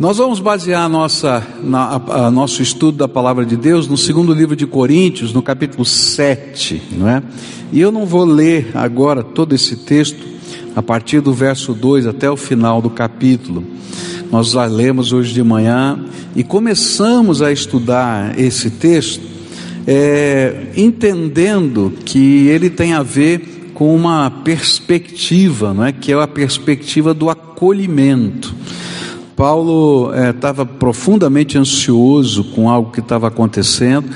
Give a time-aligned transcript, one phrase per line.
[0.00, 4.32] Nós vamos basear nossa, na, a, a nosso estudo da palavra de Deus no segundo
[4.32, 7.22] livro de Coríntios, no capítulo 7, não é?
[7.70, 10.26] E eu não vou ler agora todo esse texto,
[10.74, 13.62] a partir do verso 2 até o final do capítulo.
[14.32, 16.02] Nós já lemos hoje de manhã
[16.34, 19.20] e começamos a estudar esse texto,
[19.86, 25.92] é, entendendo que ele tem a ver com uma perspectiva, não é?
[25.92, 28.54] que é a perspectiva do acolhimento.
[29.40, 34.10] Paulo estava eh, profundamente ansioso com algo que estava acontecendo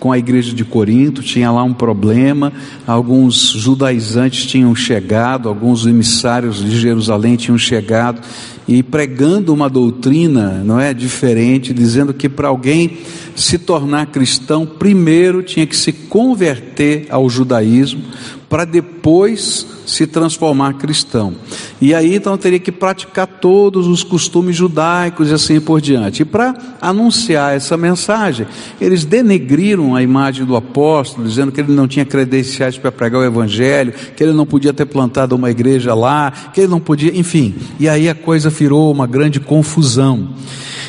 [0.00, 2.52] com a igreja de Corinto, tinha lá um problema,
[2.84, 8.20] alguns judaizantes tinham chegado, alguns emissários de Jerusalém tinham chegado
[8.66, 12.98] e pregando uma doutrina, não é, diferente, dizendo que para alguém
[13.36, 18.02] se tornar cristão, primeiro tinha que se converter ao judaísmo,
[18.48, 21.34] para depois se transformar cristão.
[21.80, 26.22] E aí então teria que praticar todos os costumes judaicos e assim por diante.
[26.22, 28.46] E para anunciar essa mensagem,
[28.80, 33.24] eles denegriram a imagem do apóstolo, dizendo que ele não tinha credenciais para pregar o
[33.24, 37.54] evangelho, que ele não podia ter plantado uma igreja lá, que ele não podia, enfim.
[37.80, 40.28] E aí a coisa virou uma grande confusão.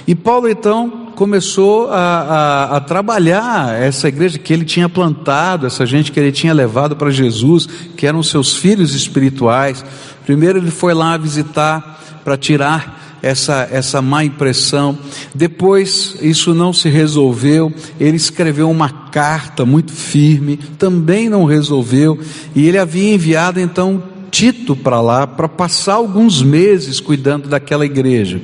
[0.07, 5.85] E Paulo então começou a, a, a, trabalhar essa igreja que ele tinha plantado, essa
[5.85, 9.83] gente que ele tinha levado para Jesus, que eram seus filhos espirituais.
[10.25, 14.97] Primeiro ele foi lá visitar para tirar essa, essa má impressão.
[15.33, 22.19] Depois isso não se resolveu, ele escreveu uma carta muito firme, também não resolveu,
[22.55, 24.03] e ele havia enviado então
[24.35, 28.41] Tito para lá para passar alguns meses cuidando daquela igreja.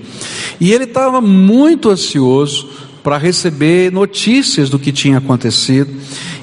[0.57, 2.69] E ele estava muito ansioso
[3.03, 5.89] para receber notícias do que tinha acontecido.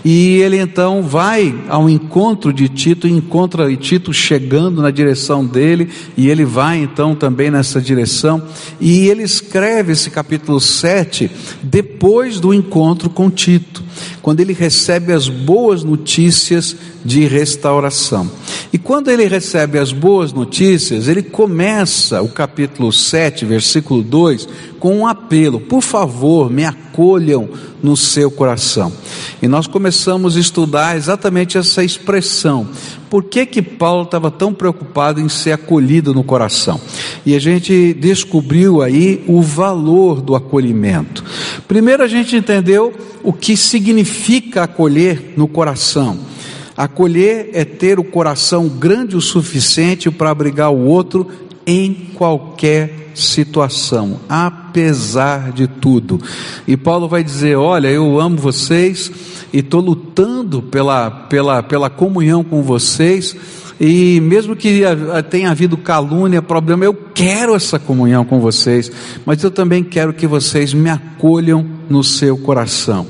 [0.05, 6.29] E ele então vai ao encontro de Tito, encontra Tito chegando na direção dele, e
[6.29, 8.43] ele vai então também nessa direção,
[8.81, 11.31] e ele escreve esse capítulo 7
[11.63, 13.83] depois do encontro com Tito,
[14.23, 18.31] quando ele recebe as boas notícias de restauração.
[18.73, 24.99] E quando ele recebe as boas notícias, ele começa o capítulo 7, versículo 2, com
[24.99, 27.49] um apelo: por favor, me acolham
[27.83, 28.93] no seu coração.
[29.41, 32.69] E nós começamos a estudar exatamente essa expressão.
[33.09, 36.81] Por que que Paulo estava tão preocupado em ser acolhido no coração?
[37.25, 41.25] E a gente descobriu aí o valor do acolhimento.
[41.67, 46.19] Primeiro a gente entendeu o que significa acolher no coração.
[46.77, 51.27] Acolher é ter o coração grande o suficiente para abrigar o outro
[51.69, 56.19] em qualquer situação, apesar de tudo.
[56.67, 59.13] E Paulo vai dizer: Olha, eu amo vocês
[59.53, 63.37] e estou lutando pela, pela, pela comunhão com vocês.
[63.79, 64.83] E mesmo que
[65.31, 68.91] tenha havido calúnia, problema, eu quero essa comunhão com vocês,
[69.25, 73.07] mas eu também quero que vocês me acolham no seu coração.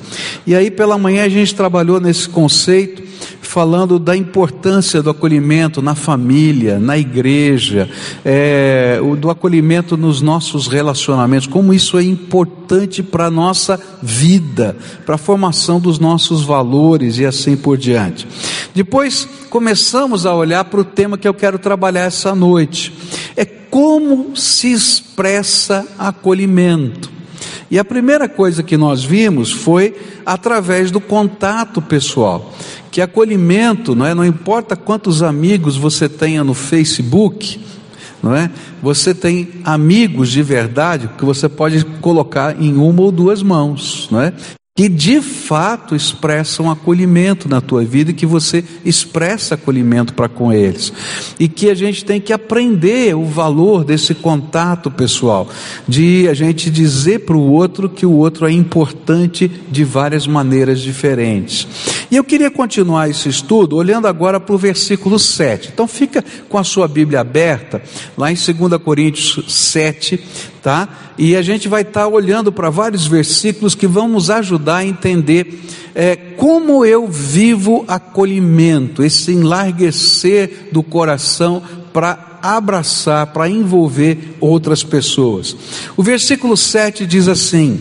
[0.46, 3.02] E aí pela manhã a gente trabalhou nesse conceito
[3.48, 7.88] falando da importância do acolhimento na família, na igreja,
[8.22, 14.76] é, do acolhimento nos nossos relacionamentos, como isso é importante para a nossa vida,
[15.06, 18.28] para a formação dos nossos valores e assim por diante.
[18.75, 22.92] Depois começamos a olhar para o tema que eu quero trabalhar essa noite:
[23.34, 27.16] é como se expressa acolhimento.
[27.70, 29.94] E a primeira coisa que nós vimos foi
[30.25, 32.53] através do contato pessoal
[32.91, 34.15] que acolhimento, não é?
[34.15, 37.60] Não importa quantos amigos você tenha no Facebook,
[38.22, 38.50] não é?
[38.82, 44.21] Você tem amigos de verdade que você pode colocar em uma ou duas mãos, não
[44.21, 44.32] é?
[44.78, 50.52] Que de fato expressam acolhimento na tua vida e que você expressa acolhimento para com
[50.52, 50.92] eles.
[51.36, 55.48] E que a gente tem que aprender o valor desse contato pessoal,
[55.88, 60.80] de a gente dizer para o outro que o outro é importante de várias maneiras
[60.80, 61.66] diferentes.
[62.08, 65.70] E eu queria continuar esse estudo olhando agora para o versículo 7.
[65.74, 67.82] Então fica com a sua Bíblia aberta,
[68.16, 70.20] lá em 2 Coríntios 7,
[70.62, 70.88] tá?
[71.16, 74.87] E a gente vai estar tá olhando para vários versículos que vão nos ajudar a
[74.87, 75.60] entender
[75.94, 81.62] é, como eu vivo acolhimento, esse enlarguecer do coração
[81.93, 85.56] para abraçar, para envolver outras pessoas.
[85.96, 87.81] O versículo 7 diz assim: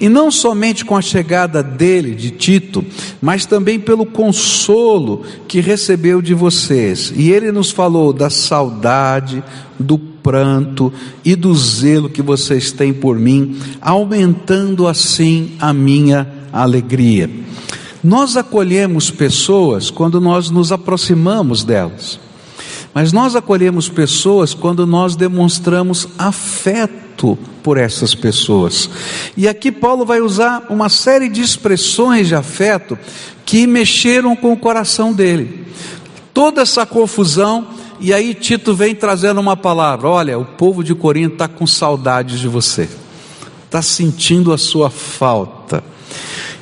[0.00, 2.82] e não somente com a chegada dele, de Tito,
[3.20, 7.12] mas também pelo consolo que recebeu de vocês.
[7.14, 9.44] E ele nos falou da saudade,
[9.78, 10.92] do pranto
[11.24, 17.30] e do zelo que vocês têm por mim, aumentando assim a minha alegria.
[18.02, 22.18] Nós acolhemos pessoas quando nós nos aproximamos delas,
[22.94, 28.88] mas nós acolhemos pessoas quando nós demonstramos afeto por essas pessoas.
[29.36, 32.98] E aqui Paulo vai usar uma série de expressões de afeto
[33.44, 35.66] que mexeram com o coração dele.
[36.32, 37.66] Toda essa confusão,
[38.00, 42.40] e aí Tito vem trazendo uma palavra: olha, o povo de Corinto está com saudades
[42.40, 42.88] de você,
[43.64, 45.84] está sentindo a sua falta.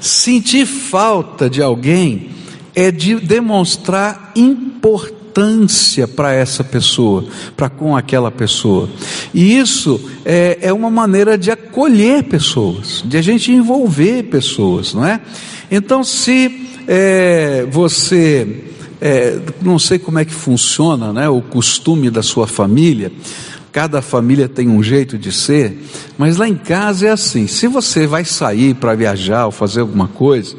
[0.01, 2.31] Sentir falta de alguém
[2.75, 7.27] é de demonstrar importância para essa pessoa,
[7.57, 8.89] para com aquela pessoa.
[9.35, 15.05] E isso é, é uma maneira de acolher pessoas, de a gente envolver pessoas, não
[15.05, 15.21] é?
[15.71, 18.65] Então, se é, você,
[19.01, 23.13] é, não sei como é que funciona, né, o costume da sua família,
[23.71, 25.85] Cada família tem um jeito de ser,
[26.17, 30.09] mas lá em casa é assim: se você vai sair para viajar ou fazer alguma
[30.09, 30.57] coisa,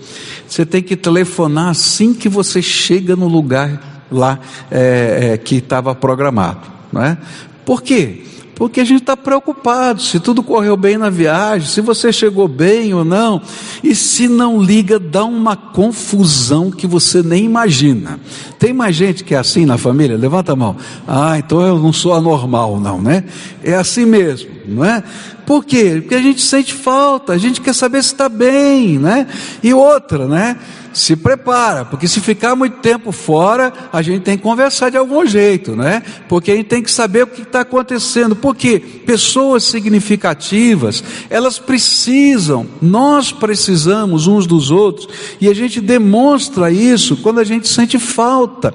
[0.47, 4.39] você tem que telefonar assim que você chega no lugar lá
[4.69, 6.61] é, é, que estava programado,
[6.93, 7.17] não é?
[7.65, 8.23] Por quê?
[8.59, 12.93] Porque a gente está preocupado se tudo correu bem na viagem, se você chegou bem
[12.93, 13.41] ou não,
[13.81, 18.19] e se não liga, dá uma confusão que você nem imagina.
[18.59, 20.17] Tem mais gente que é assim na família?
[20.17, 20.75] Levanta a mão.
[21.07, 23.23] Ah, então eu não sou anormal, não, né?
[23.63, 25.01] É assim mesmo, não é?
[25.45, 25.99] Por quê?
[26.01, 29.25] Porque a gente sente falta, a gente quer saber se está bem, né?
[29.63, 30.57] E outra, né?
[30.99, 35.25] Se prepara, porque se ficar muito tempo fora, a gente tem que conversar de algum
[35.25, 36.03] jeito, né?
[36.27, 42.67] Porque a gente tem que saber o que está acontecendo, porque pessoas significativas, elas precisam,
[42.81, 45.07] nós precisamos uns dos outros,
[45.39, 48.73] e a gente demonstra isso quando a gente sente falta.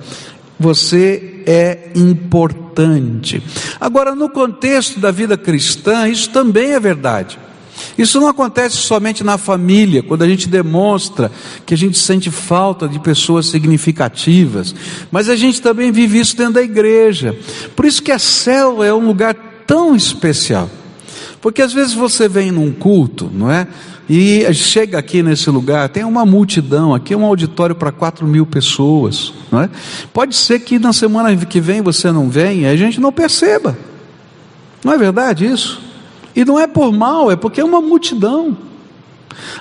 [0.59, 3.43] Você é importante.
[3.79, 7.39] Agora, no contexto da vida cristã, isso também é verdade.
[7.97, 11.31] Isso não acontece somente na família, quando a gente demonstra
[11.65, 14.75] que a gente sente falta de pessoas significativas,
[15.11, 17.37] mas a gente também vive isso dentro da igreja.
[17.77, 19.35] Por isso que a célula é um lugar
[19.67, 20.69] tão especial.
[21.41, 23.69] Porque às vezes você vem num culto, não é?
[24.09, 28.45] E chega aqui nesse lugar, tem uma multidão, aqui é um auditório para 4 mil
[28.45, 29.71] pessoas, não é?
[30.13, 33.77] Pode ser que na semana que vem você não venha a gente não perceba.
[34.83, 35.81] Não é verdade isso?
[36.35, 38.57] E não é por mal, é porque é uma multidão.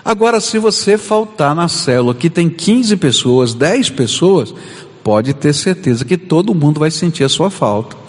[0.03, 4.53] Agora, se você faltar na célula que tem 15 pessoas, 10 pessoas,
[5.03, 8.02] pode ter certeza que todo mundo vai sentir a sua falta.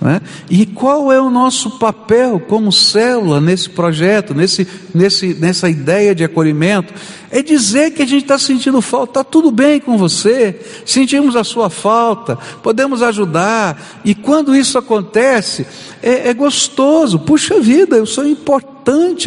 [0.00, 0.20] Né?
[0.50, 6.24] E qual é o nosso papel como célula nesse projeto, nesse, nesse, nessa ideia de
[6.24, 6.92] acolhimento?
[7.30, 11.42] É dizer que a gente está sentindo falta, está tudo bem com você, sentimos a
[11.42, 15.66] sua falta, podemos ajudar, e quando isso acontece,
[16.02, 18.73] é, é gostoso, puxa vida, eu sou importante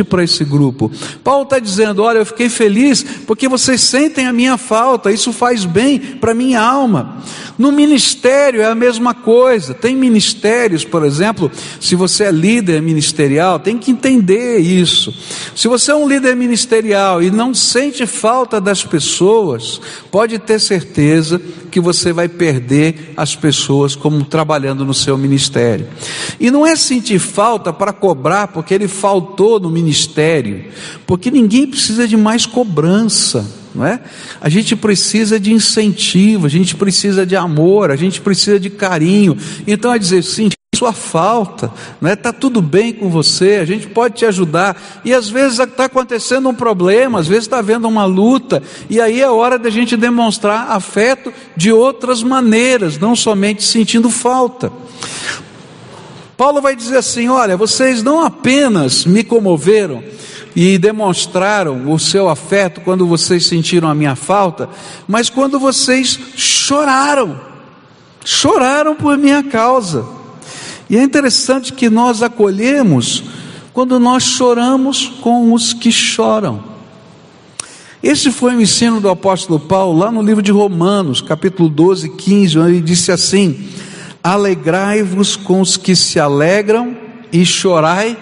[0.03, 0.91] para esse grupo.
[1.23, 5.65] Paulo está dizendo: olha, eu fiquei feliz porque vocês sentem a minha falta, isso faz
[5.65, 7.23] bem para a minha alma.
[7.57, 13.59] No ministério é a mesma coisa, tem ministérios, por exemplo, se você é líder ministerial,
[13.59, 15.13] tem que entender isso.
[15.55, 19.81] Se você é um líder ministerial e não sente falta das pessoas,
[20.11, 25.87] pode ter certeza que você vai perder as pessoas como trabalhando no seu ministério.
[26.39, 30.65] E não é sentir falta para cobrar porque ele faltou no ministério,
[31.05, 33.45] porque ninguém precisa de mais cobrança.
[33.75, 33.99] Não é?
[34.41, 39.37] A gente precisa de incentivo, a gente precisa de amor, a gente precisa de carinho.
[39.67, 42.15] Então é dizer, sim, sua falta, né?
[42.15, 45.01] Tá tudo bem com você, a gente pode te ajudar.
[45.03, 49.21] E às vezes está acontecendo um problema, às vezes está havendo uma luta, e aí
[49.21, 54.71] é hora da gente demonstrar afeto de outras maneiras, não somente sentindo falta.
[56.35, 60.03] Paulo vai dizer assim: olha, vocês não apenas me comoveram
[60.55, 64.69] e demonstraram o seu afeto quando vocês sentiram a minha falta,
[65.07, 67.39] mas quando vocês choraram,
[68.23, 70.16] choraram por minha causa.
[70.89, 73.23] E é interessante que nós acolhemos
[73.73, 76.63] quando nós choramos com os que choram.
[78.01, 82.59] Esse foi o ensino do apóstolo Paulo lá no livro de Romanos, capítulo 12, 15,
[82.59, 83.67] onde ele disse assim:
[84.23, 86.95] Alegrai-vos com os que se alegram
[87.31, 88.17] e chorai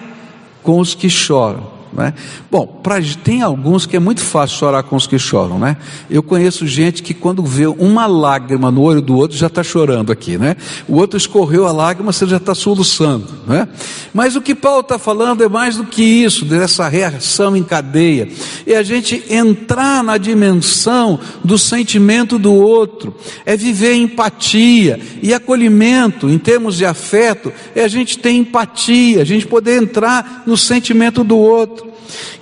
[0.62, 1.75] com os que choram.
[1.96, 2.12] Né?
[2.50, 5.78] Bom, pra, tem alguns que é muito fácil chorar com os que choram, né?
[6.10, 10.12] Eu conheço gente que quando vê uma lágrima no olho do outro já está chorando
[10.12, 10.56] aqui, né?
[10.86, 13.66] O outro escorreu a lágrima, você já está soluçando, né?
[14.12, 18.28] Mas o que Paulo está falando é mais do que isso, dessa reação em cadeia.
[18.66, 23.14] É a gente entrar na dimensão do sentimento do outro,
[23.46, 29.24] é viver empatia e acolhimento em termos de afeto, é a gente ter empatia, a
[29.24, 31.85] gente poder entrar no sentimento do outro.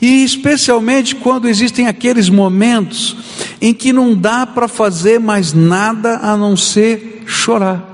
[0.00, 3.16] E especialmente quando existem aqueles momentos
[3.60, 7.92] em que não dá para fazer mais nada a não ser chorar.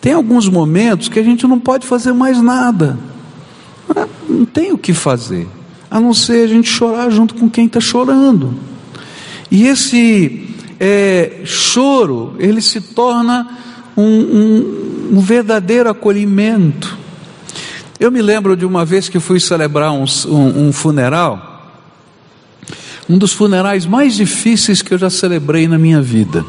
[0.00, 2.98] Tem alguns momentos que a gente não pode fazer mais nada,
[4.28, 5.46] não tem o que fazer,
[5.90, 8.54] a não ser a gente chorar junto com quem está chorando.
[9.50, 13.58] E esse é, choro, ele se torna
[13.94, 16.96] um, um, um, verdadeiro acolhimento.
[18.00, 21.76] Eu me lembro de uma vez que fui celebrar um, um funeral,
[23.06, 26.42] um dos funerais mais difíceis que eu já celebrei na minha vida.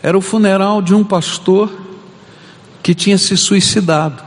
[0.00, 1.68] Era o funeral de um pastor
[2.80, 4.22] que tinha se suicidado.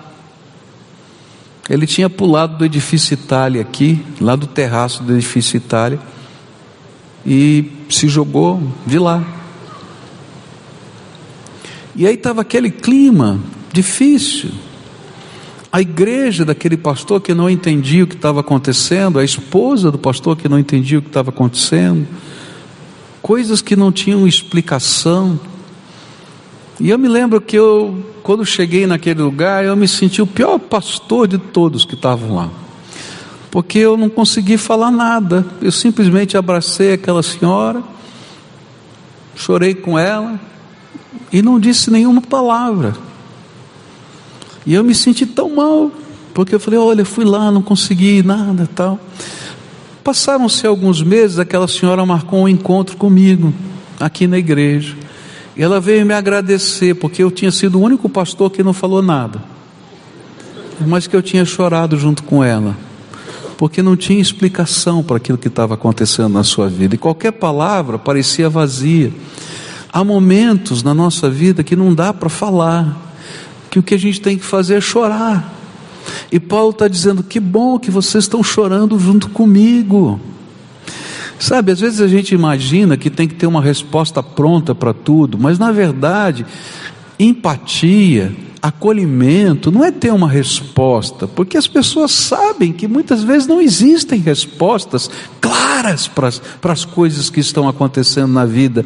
[1.70, 6.01] Ele tinha pulado do edifício Itália aqui, lá do terraço do edifício Itália,
[7.25, 9.24] e se jogou de lá.
[11.96, 13.40] E aí estava aquele clima
[13.72, 14.51] difícil.
[15.72, 20.36] A igreja daquele pastor que não entendia o que estava acontecendo, a esposa do pastor
[20.36, 22.06] que não entendia o que estava acontecendo,
[23.22, 25.40] coisas que não tinham explicação.
[26.78, 30.60] E eu me lembro que eu, quando cheguei naquele lugar, eu me senti o pior
[30.60, 32.50] pastor de todos que estavam lá.
[33.50, 35.46] Porque eu não consegui falar nada.
[35.62, 37.82] Eu simplesmente abracei aquela senhora,
[39.36, 40.38] chorei com ela
[41.32, 42.94] e não disse nenhuma palavra.
[44.65, 45.91] E eu me senti tão mal,
[46.34, 49.00] porque eu falei: olha, fui lá, não consegui nada tal.
[50.03, 53.53] Passaram-se alguns meses, aquela senhora marcou um encontro comigo,
[54.00, 54.96] aqui na igreja.
[55.56, 59.01] E ela veio me agradecer, porque eu tinha sido o único pastor que não falou
[59.01, 59.44] nada,
[60.88, 62.75] mas que eu tinha chorado junto com ela,
[63.58, 68.00] porque não tinha explicação para aquilo que estava acontecendo na sua vida, e qualquer palavra
[68.00, 69.13] parecia vazia.
[69.94, 73.11] Há momentos na nossa vida que não dá para falar,
[73.72, 75.51] que o que a gente tem que fazer é chorar.
[76.30, 80.20] E Paulo está dizendo: que bom que vocês estão chorando junto comigo.
[81.40, 85.40] Sabe, às vezes a gente imagina que tem que ter uma resposta pronta para tudo,
[85.40, 86.46] mas na verdade,
[87.18, 93.60] empatia, acolhimento não é ter uma resposta, porque as pessoas sabem que muitas vezes não
[93.60, 95.10] existem respostas
[95.40, 96.30] claras para
[96.72, 98.86] as, coisas que estão acontecendo na vida,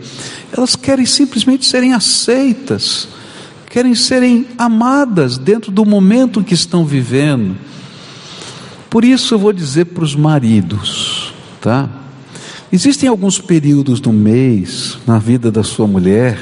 [0.56, 3.10] elas querem simplesmente serem aceitas
[3.76, 7.58] querem serem amadas dentro do momento que estão vivendo.
[8.90, 11.90] Por isso eu vou dizer para os maridos, tá?
[12.72, 16.40] Existem alguns períodos do mês na vida da sua mulher,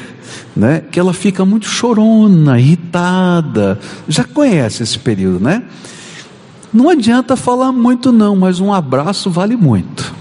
[0.56, 3.80] né, que ela fica muito chorona, irritada.
[4.08, 5.64] Já conhece esse período, né?
[6.72, 10.14] Não adianta falar muito não, mas um abraço vale muito.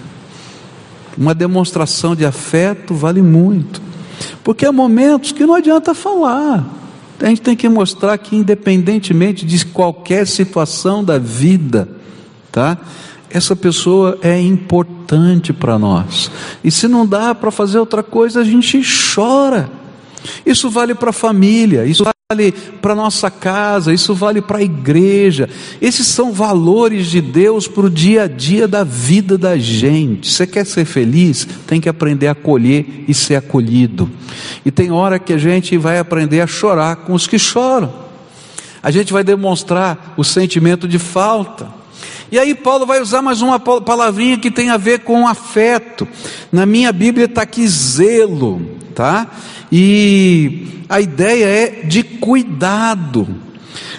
[1.18, 3.82] Uma demonstração de afeto vale muito.
[4.42, 6.80] Porque há momentos que não adianta falar.
[7.22, 11.88] A gente tem que mostrar que, independentemente de qualquer situação da vida,
[12.50, 12.76] tá?
[13.30, 16.30] Essa pessoa é importante para nós.
[16.64, 18.82] E se não dá para fazer outra coisa, a gente
[19.14, 19.70] chora.
[20.44, 22.12] Isso vale para a família, isso vale
[22.80, 25.48] para a nossa casa, isso vale para a igreja.
[25.80, 30.30] Esses são valores de Deus para o dia a dia da vida da gente.
[30.30, 31.46] Você quer ser feliz?
[31.66, 34.10] Tem que aprender a acolher e ser acolhido.
[34.64, 37.92] E tem hora que a gente vai aprender a chorar com os que choram.
[38.82, 41.82] A gente vai demonstrar o sentimento de falta.
[42.32, 46.08] E aí Paulo vai usar mais uma palavrinha que tem a ver com afeto.
[46.50, 48.62] Na minha Bíblia está aqui zelo,
[48.94, 49.30] tá?
[49.72, 53.26] E a ideia é de cuidado.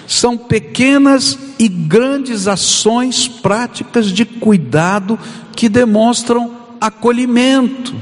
[0.06, 5.18] São pequenas e grandes ações práticas de cuidado
[5.56, 7.92] que demonstram acolhimento.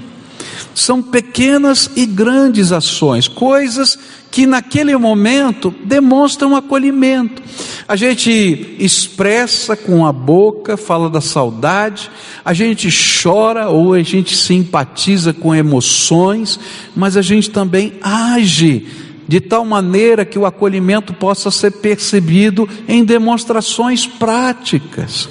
[0.75, 3.99] São pequenas e grandes ações, coisas
[4.31, 7.43] que naquele momento demonstram acolhimento.
[7.87, 12.11] A gente expressa com a boca, fala da saudade,
[12.43, 12.89] a gente
[13.23, 16.59] chora ou a gente simpatiza com emoções,
[16.97, 18.87] mas a gente também age
[19.27, 25.29] de tal maneira que o acolhimento possa ser percebido em demonstrações práticas.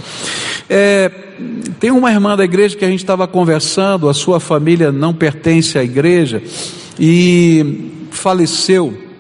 [0.69, 1.11] É,
[1.79, 5.77] tem uma irmã da igreja que a gente estava conversando, a sua família não pertence
[5.77, 6.41] à igreja,
[6.99, 9.10] e faleceu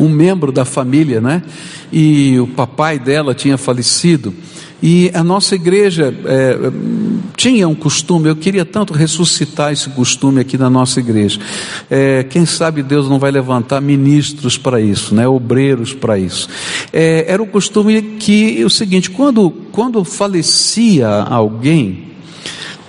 [0.00, 1.42] um membro da família, né?
[1.92, 4.34] E o papai dela tinha falecido.
[4.82, 6.56] E a nossa igreja é,
[7.36, 11.38] tinha um costume, eu queria tanto ressuscitar esse costume aqui na nossa igreja.
[11.90, 16.48] É, quem sabe Deus não vai levantar ministros para isso, né, obreiros para isso.
[16.92, 22.12] É, era o costume que o seguinte: quando, quando falecia alguém,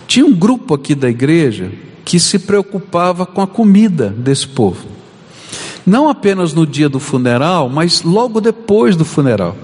[0.07, 1.71] tinha um grupo aqui da igreja
[2.05, 5.00] que se preocupava com a comida desse povo.
[5.85, 9.55] Não apenas no dia do funeral, mas logo depois do funeral.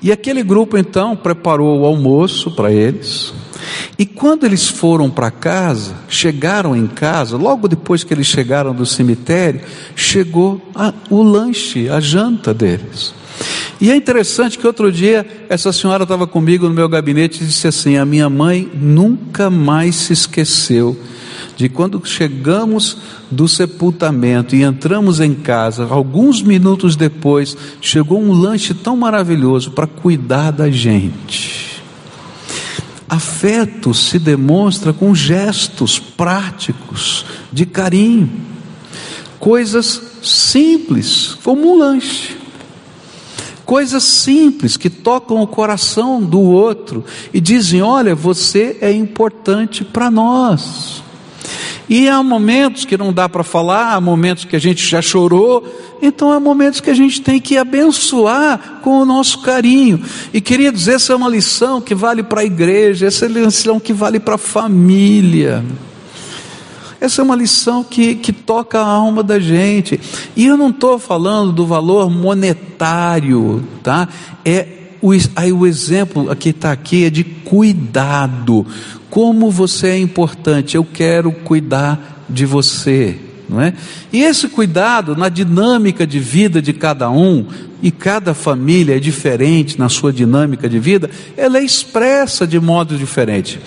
[0.00, 3.32] E aquele grupo então preparou o almoço para eles.
[3.98, 8.86] E quando eles foram para casa, chegaram em casa, logo depois que eles chegaram do
[8.86, 9.60] cemitério,
[9.96, 13.12] chegou a, o lanche, a janta deles.
[13.80, 17.68] E é interessante que outro dia essa senhora estava comigo no meu gabinete e disse
[17.68, 20.96] assim: A minha mãe nunca mais se esqueceu
[21.56, 22.98] de quando chegamos
[23.30, 29.86] do sepultamento e entramos em casa, alguns minutos depois, chegou um lanche tão maravilhoso para
[29.86, 31.82] cuidar da gente.
[33.08, 38.30] Afeto se demonstra com gestos práticos de carinho,
[39.38, 42.47] coisas simples, como um lanche.
[43.68, 50.10] Coisas simples que tocam o coração do outro e dizem: Olha, você é importante para
[50.10, 51.02] nós.
[51.86, 55.62] E há momentos que não dá para falar, há momentos que a gente já chorou,
[56.00, 60.02] então há momentos que a gente tem que abençoar com o nosso carinho.
[60.32, 63.40] E queria dizer, essa é uma lição que vale para a igreja, essa é uma
[63.40, 65.62] lição que vale para a família.
[67.00, 70.00] Essa é uma lição que, que toca a alma da gente.
[70.34, 74.08] E eu não estou falando do valor monetário, tá?
[74.44, 74.66] É
[75.00, 78.66] o, aí o exemplo que está aqui é de cuidado.
[79.08, 83.72] Como você é importante, eu quero cuidar de você, não é?
[84.12, 87.46] E esse cuidado na dinâmica de vida de cada um,
[87.80, 92.96] e cada família é diferente na sua dinâmica de vida, ela é expressa de modo
[92.96, 93.60] diferente.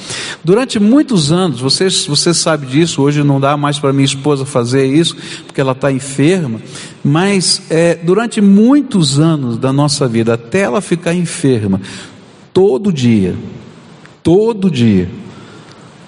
[0.44, 4.86] Durante muitos anos, você, você sabe disso, hoje não dá mais para minha esposa fazer
[4.86, 6.60] isso, porque ela está enferma,
[7.04, 11.80] mas é, durante muitos anos da nossa vida, até ela ficar enferma,
[12.54, 13.34] todo dia,
[14.22, 15.10] todo dia,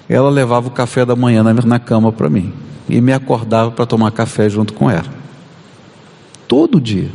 [0.09, 2.51] ela levava o café da manhã na, na cama para mim
[2.87, 5.05] e me acordava para tomar café junto com ela.
[6.47, 7.09] Todo dia.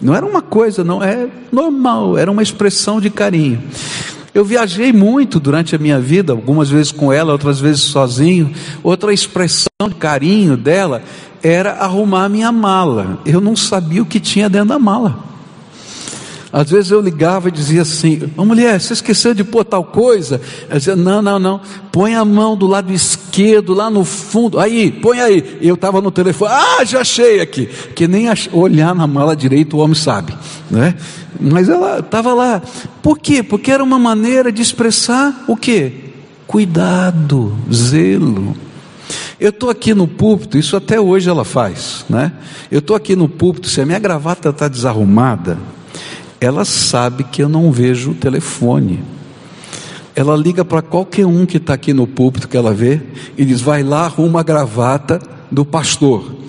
[0.00, 3.62] Não era uma coisa, não, é normal, era uma expressão de carinho.
[4.34, 8.50] Eu viajei muito durante a minha vida, algumas vezes com ela, outras vezes sozinho.
[8.82, 11.02] Outra expressão de carinho dela
[11.42, 13.20] era arrumar minha mala.
[13.26, 15.31] Eu não sabia o que tinha dentro da mala.
[16.52, 20.38] Às vezes eu ligava e dizia assim: oh, mulher, você esqueceu de pôr tal coisa?
[20.68, 24.90] Ela dizia: não, não, não, põe a mão do lado esquerdo, lá no fundo, aí,
[24.90, 25.58] põe aí.
[25.62, 27.66] Eu estava no telefone, ah, já achei aqui.
[27.94, 30.36] Que nem olhar na mala direito o homem sabe,
[30.70, 30.94] né?
[31.40, 32.60] Mas ela estava lá.
[33.02, 33.42] Por quê?
[33.42, 35.92] Porque era uma maneira de expressar o quê?
[36.46, 38.54] Cuidado, zelo.
[39.40, 42.30] Eu estou aqui no púlpito, isso até hoje ela faz, né?
[42.70, 45.58] Eu estou aqui no púlpito, se a minha gravata está desarrumada,
[46.42, 49.00] ela sabe que eu não vejo o telefone.
[50.14, 53.00] Ela liga para qualquer um que está aqui no púlpito que ela vê
[53.38, 56.42] e diz: vai lá, arruma a gravata do pastor.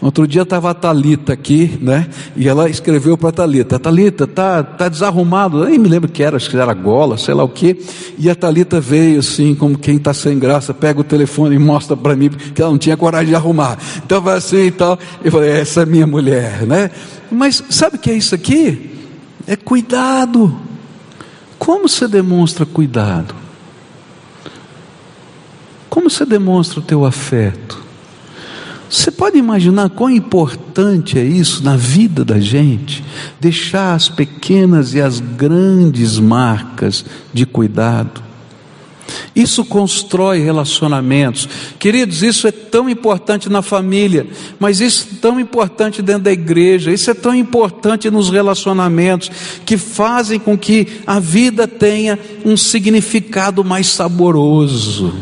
[0.00, 2.08] Outro dia estava a Talita aqui, né?
[2.36, 5.64] E ela escreveu para a Talita: Talita, tá, tá desarrumado.
[5.64, 7.80] Nem me lembro que era, acho que era gola, sei lá o quê.
[8.18, 11.96] E a Talita veio assim, como quem está sem graça, pega o telefone e mostra
[11.96, 13.78] para mim que ela não tinha coragem de arrumar.
[14.04, 14.98] Então vai assim e tal.
[15.24, 16.90] Eu falei: essa é minha mulher, né?
[17.30, 18.97] Mas sabe o que é isso aqui?
[19.48, 20.54] É cuidado.
[21.58, 23.34] Como você demonstra cuidado?
[25.88, 27.82] Como você demonstra o teu afeto?
[28.90, 33.02] Você pode imaginar quão importante é isso na vida da gente?
[33.40, 38.27] Deixar as pequenas e as grandes marcas de cuidado.
[39.34, 41.48] Isso constrói relacionamentos.
[41.78, 44.26] Queridos, isso é tão importante na família,
[44.58, 49.30] mas isso é tão importante dentro da igreja, isso é tão importante nos relacionamentos,
[49.64, 55.14] que fazem com que a vida tenha um significado mais saboroso.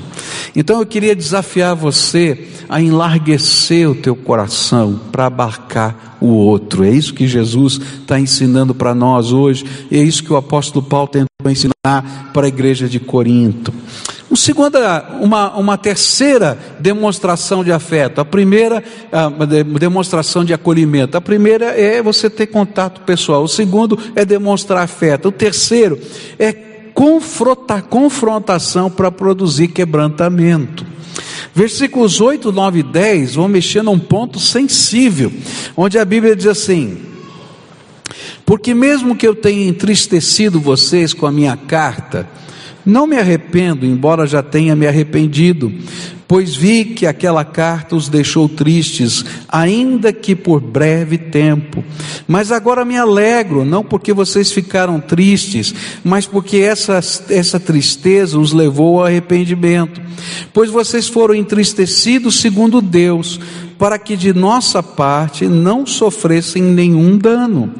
[0.54, 6.84] Então eu queria desafiar você a enlarguecer o teu coração para abarcar o outro.
[6.84, 11.08] É isso que Jesus está ensinando para nós hoje, é isso que o apóstolo Paulo
[11.08, 13.72] tentou ensinar para a igreja de Corinto.
[14.28, 18.20] Uma segunda, uma, uma terceira demonstração de afeto.
[18.20, 19.28] A primeira, a
[19.78, 21.16] demonstração de acolhimento.
[21.16, 23.44] A primeira é você ter contato pessoal.
[23.44, 25.28] O segundo é demonstrar afeto.
[25.28, 25.98] O terceiro
[26.40, 26.52] é
[27.90, 30.86] confrontação para produzir quebrantamento.
[31.54, 35.32] Versículos 8, 9 e 10 vão mexer num ponto sensível,
[35.76, 36.98] onde a Bíblia diz assim:
[38.44, 42.28] Porque mesmo que eu tenha entristecido vocês com a minha carta,
[42.86, 45.72] não me arrependo, embora já tenha me arrependido,
[46.28, 51.84] pois vi que aquela carta os deixou tristes, ainda que por breve tempo.
[52.26, 58.52] Mas agora me alegro, não porque vocês ficaram tristes, mas porque essa, essa tristeza os
[58.52, 60.00] levou ao arrependimento.
[60.52, 63.38] Pois vocês foram entristecidos segundo Deus,
[63.78, 67.72] para que de nossa parte não sofressem nenhum dano.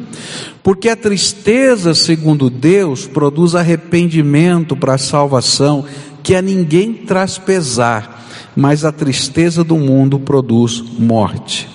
[0.63, 5.85] Porque a tristeza, segundo Deus, produz arrependimento para a salvação,
[6.23, 11.69] que a ninguém traz pesar, mas a tristeza do mundo produz morte.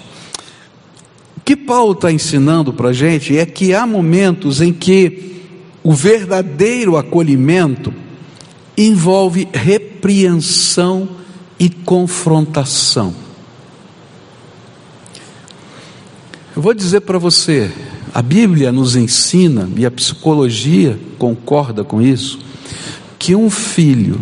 [1.37, 5.31] O que Paulo está ensinando para a gente é que há momentos em que
[5.83, 7.93] o verdadeiro acolhimento
[8.77, 11.09] envolve repreensão
[11.59, 13.30] e confrontação.
[16.53, 17.71] Eu vou dizer para você,
[18.13, 22.39] a Bíblia nos ensina, e a psicologia concorda com isso,
[23.17, 24.19] que um filho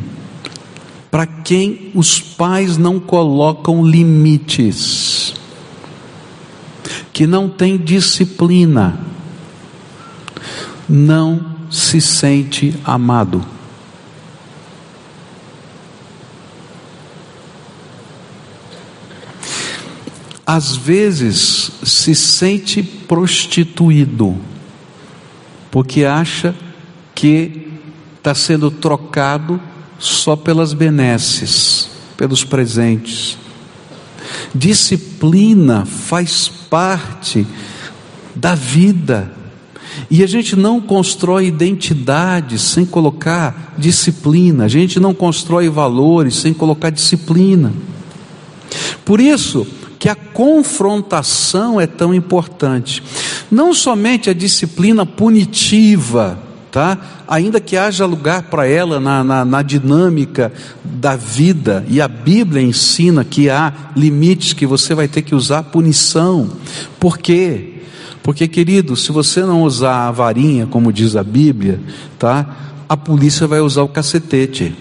[1.10, 5.34] para quem os pais não colocam limites,
[7.12, 9.00] que não tem disciplina,
[10.88, 13.44] não se sente amado.
[20.51, 24.35] Às vezes se sente prostituído,
[25.69, 26.55] porque acha
[27.13, 27.67] que
[28.17, 29.62] está sendo trocado
[29.99, 33.38] só pelas benesses, pelos presentes.
[34.51, 37.45] Disciplina faz parte
[38.35, 39.31] da vida.
[40.09, 46.55] E a gente não constrói identidade sem colocar disciplina, a gente não constrói valores sem
[46.55, 47.71] colocar disciplina.
[49.05, 49.67] Por isso,
[49.99, 53.03] que a confrontação é tão importante.
[53.51, 56.39] Não somente a disciplina punitiva,
[56.71, 56.97] tá?
[57.27, 60.51] ainda que haja lugar para ela na, na, na, dinâmica
[60.83, 65.63] da vida, e a Bíblia ensina que há limites que você vai ter que usar
[65.63, 66.49] punição.
[66.99, 67.75] Por quê?
[68.23, 71.79] Porque, querido, se você não usar a varinha, como diz a Bíblia,
[72.17, 72.55] tá?
[72.88, 74.75] a polícia vai usar o cacetete,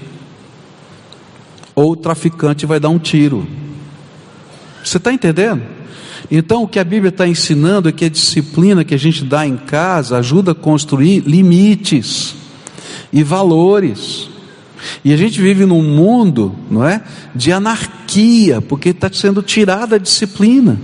[1.74, 3.46] ou o traficante vai dar um tiro.
[4.88, 5.62] Você está entendendo?
[6.30, 9.46] Então, o que a Bíblia está ensinando é que a disciplina que a gente dá
[9.46, 12.34] em casa ajuda a construir limites
[13.12, 14.30] e valores.
[15.04, 17.02] E a gente vive num mundo, não é,
[17.34, 20.80] de anarquia, porque está sendo tirada a disciplina.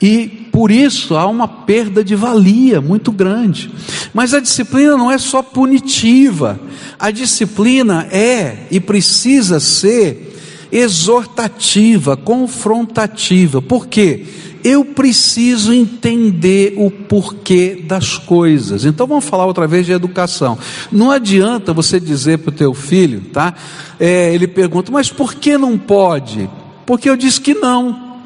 [0.00, 3.68] E por isso há uma perda de valia muito grande.
[4.14, 6.60] Mas a disciplina não é só punitiva.
[7.00, 10.35] A disciplina é e precisa ser
[10.76, 13.62] exortativa, confrontativa.
[13.62, 14.26] Por quê?
[14.62, 18.84] Eu preciso entender o porquê das coisas.
[18.84, 20.58] Então vamos falar outra vez de educação.
[20.92, 23.54] Não adianta você dizer para o teu filho, tá?
[23.98, 26.50] É, ele pergunta, mas por que não pode?
[26.84, 28.18] Porque eu disse que não,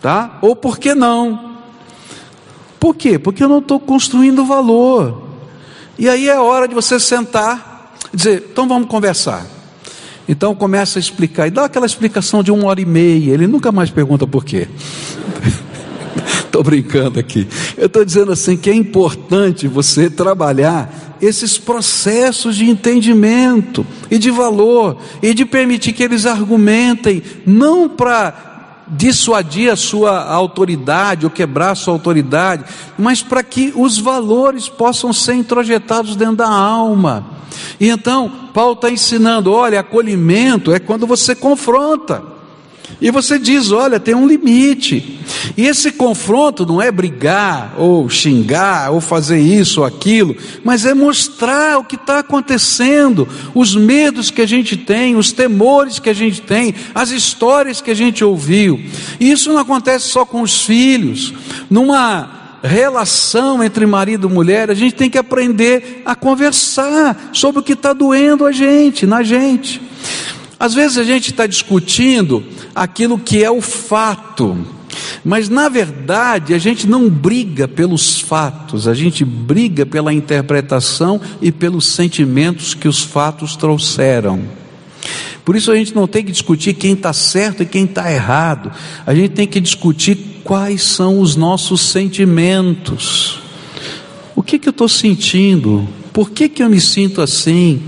[0.00, 0.38] tá?
[0.40, 1.56] Ou por que não?
[2.78, 3.18] Por quê?
[3.18, 5.26] Porque eu não estou construindo valor.
[5.98, 9.57] E aí é hora de você sentar, dizer, então vamos conversar.
[10.28, 13.72] Então começa a explicar, e dá aquela explicação de uma hora e meia, ele nunca
[13.72, 14.68] mais pergunta por quê.
[16.44, 17.46] Estou brincando aqui.
[17.76, 24.30] Eu estou dizendo assim que é importante você trabalhar esses processos de entendimento e de
[24.30, 28.48] valor, e de permitir que eles argumentem, não para
[28.88, 32.64] dissuadir a sua autoridade ou quebrar a sua autoridade,
[32.98, 37.37] mas para que os valores possam ser introjetados dentro da alma.
[37.80, 42.38] E então, Paulo está ensinando: olha, acolhimento é quando você confronta.
[43.00, 45.20] E você diz: olha, tem um limite.
[45.56, 50.94] E esse confronto não é brigar, ou xingar, ou fazer isso ou aquilo, mas é
[50.94, 56.14] mostrar o que está acontecendo, os medos que a gente tem, os temores que a
[56.14, 58.80] gente tem, as histórias que a gente ouviu.
[59.20, 61.34] E isso não acontece só com os filhos.
[61.70, 67.62] Numa relação entre marido e mulher, a gente tem que aprender a conversar sobre o
[67.62, 69.80] que está doendo a gente, na gente.
[70.58, 72.44] Às vezes a gente está discutindo
[72.74, 74.56] aquilo que é o fato,
[75.24, 81.52] mas na verdade a gente não briga pelos fatos, a gente briga pela interpretação e
[81.52, 84.67] pelos sentimentos que os fatos trouxeram.
[85.48, 88.70] Por isso a gente não tem que discutir quem está certo e quem está errado,
[89.06, 93.40] a gente tem que discutir quais são os nossos sentimentos.
[94.36, 95.88] O que, que eu estou sentindo?
[96.12, 97.80] Por que, que eu me sinto assim?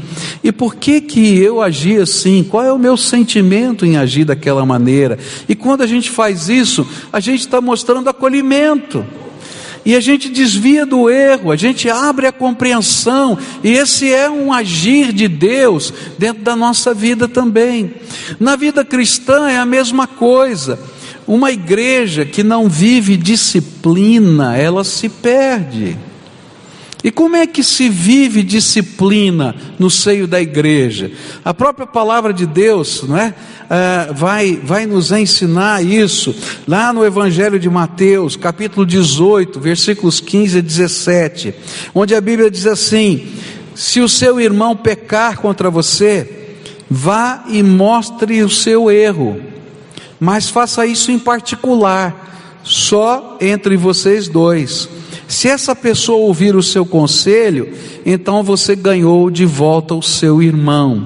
[0.43, 2.43] E por que, que eu agi assim?
[2.43, 5.19] Qual é o meu sentimento em agir daquela maneira?
[5.47, 9.05] E quando a gente faz isso, a gente está mostrando acolhimento
[9.85, 14.53] e a gente desvia do erro, a gente abre a compreensão, e esse é um
[14.53, 17.95] agir de Deus dentro da nossa vida também.
[18.39, 20.79] Na vida cristã é a mesma coisa.
[21.27, 25.97] Uma igreja que não vive disciplina, ela se perde.
[27.03, 31.11] E como é que se vive disciplina no seio da igreja?
[31.43, 33.35] A própria palavra de Deus, não é?
[33.71, 36.35] Uh, vai, vai nos ensinar isso
[36.69, 41.55] lá no Evangelho de Mateus, capítulo 18, versículos 15 a 17,
[41.95, 43.29] onde a Bíblia diz assim:
[43.75, 46.59] Se o seu irmão pecar contra você,
[46.91, 49.41] vá e mostre o seu erro,
[50.19, 55.00] mas faça isso em particular, só entre vocês dois
[55.31, 57.73] se essa pessoa ouvir o seu conselho,
[58.05, 61.05] então você ganhou de volta o seu irmão.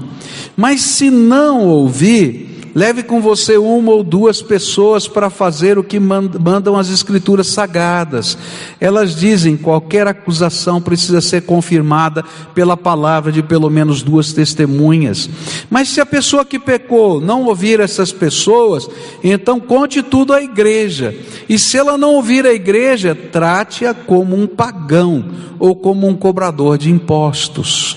[0.57, 6.01] Mas se não ouvir, Leve com você uma ou duas pessoas para fazer o que
[6.01, 8.37] mandam as escrituras sagradas.
[8.81, 15.31] Elas dizem: qualquer acusação precisa ser confirmada pela palavra de pelo menos duas testemunhas.
[15.71, 18.89] Mas se a pessoa que pecou não ouvir essas pessoas,
[19.23, 21.15] então conte tudo à igreja.
[21.49, 25.25] E se ela não ouvir a igreja, trate-a como um pagão
[25.61, 27.97] ou como um cobrador de impostos.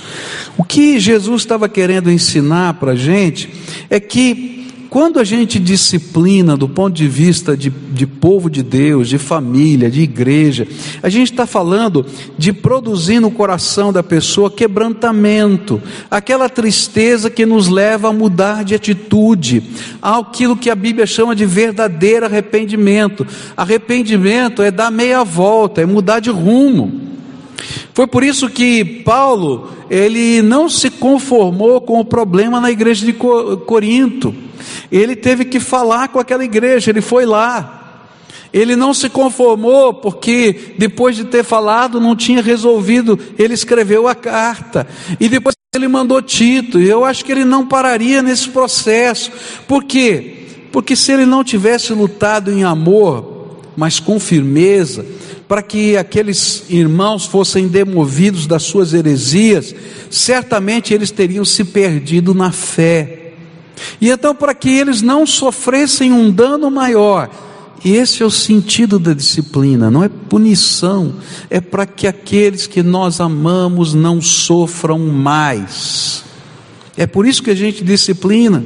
[0.56, 3.50] O que Jesus estava querendo ensinar para a gente
[3.90, 9.10] é que quando a gente disciplina do ponto de vista de, de povo de Deus,
[9.10, 10.68] de família, de igreja,
[11.02, 12.06] a gente está falando
[12.38, 18.76] de produzir no coração da pessoa quebrantamento, aquela tristeza que nos leva a mudar de
[18.76, 19.64] atitude,
[20.02, 23.26] aquilo que a Bíblia chama de verdadeiro arrependimento.
[23.56, 27.07] Arrependimento é dar meia volta, é mudar de rumo.
[27.94, 33.14] Foi por isso que Paulo, ele não se conformou com o problema na igreja de
[33.14, 34.34] Corinto.
[34.92, 37.74] Ele teve que falar com aquela igreja, ele foi lá.
[38.54, 44.16] Ele não se conformou porque depois de ter falado não tinha resolvido, ele escreveu a
[44.16, 44.88] carta.
[45.20, 49.32] E depois ele mandou Tito, eu acho que ele não pararia nesse processo.
[49.68, 50.46] Por quê?
[50.72, 53.37] Porque se ele não tivesse lutado em amor,
[53.78, 55.06] mas com firmeza,
[55.48, 59.74] para que aqueles irmãos fossem demovidos das suas heresias,
[60.10, 63.34] certamente eles teriam se perdido na fé.
[64.02, 67.30] E então, para que eles não sofressem um dano maior,
[67.86, 71.14] esse é o sentido da disciplina, não é punição,
[71.48, 76.24] é para que aqueles que nós amamos não sofram mais.
[76.98, 78.66] É por isso que a gente disciplina.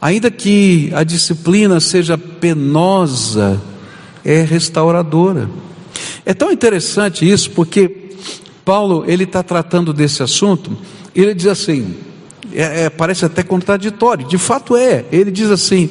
[0.00, 3.60] Ainda que a disciplina seja penosa,
[4.24, 5.48] é restauradora.
[6.24, 8.10] É tão interessante isso, porque
[8.64, 10.76] Paulo ele está tratando desse assunto
[11.14, 11.96] ele diz assim,
[12.52, 15.04] é, é, parece até contraditório, de fato é.
[15.10, 15.90] Ele diz assim: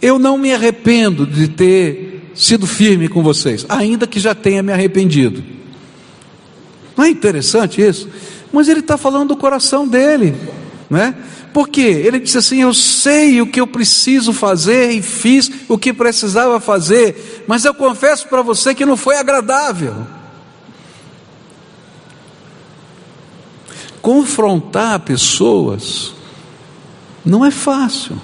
[0.00, 4.72] Eu não me arrependo de ter sido firme com vocês, ainda que já tenha me
[4.72, 5.42] arrependido.
[6.96, 8.08] Não é interessante isso?
[8.52, 10.34] Mas ele está falando do coração dele,
[10.88, 11.14] né?
[11.56, 15.90] Porque ele disse assim: Eu sei o que eu preciso fazer e fiz o que
[15.90, 19.94] precisava fazer, mas eu confesso para você que não foi agradável.
[24.02, 26.12] confrontar pessoas
[27.24, 28.20] não é fácil.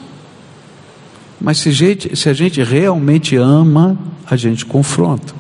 [1.41, 5.35] Mas se a, gente, se a gente realmente ama, a gente confronta.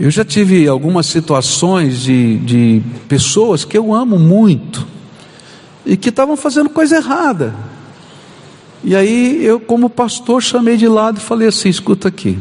[0.00, 4.95] Eu já tive algumas situações de, de pessoas que eu amo muito
[5.86, 7.54] e que estavam fazendo coisa errada.
[8.84, 12.38] E aí eu, como pastor, chamei de lado e falei assim: escuta aqui,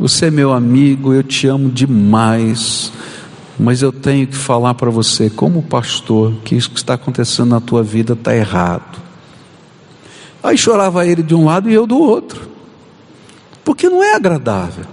[0.00, 2.90] você é meu amigo, eu te amo demais
[3.58, 7.60] mas eu tenho que falar para você, como pastor, que isso que está acontecendo na
[7.60, 8.98] tua vida está errado.
[10.42, 12.48] Aí chorava ele de um lado e eu do outro,
[13.64, 14.84] porque não é agradável.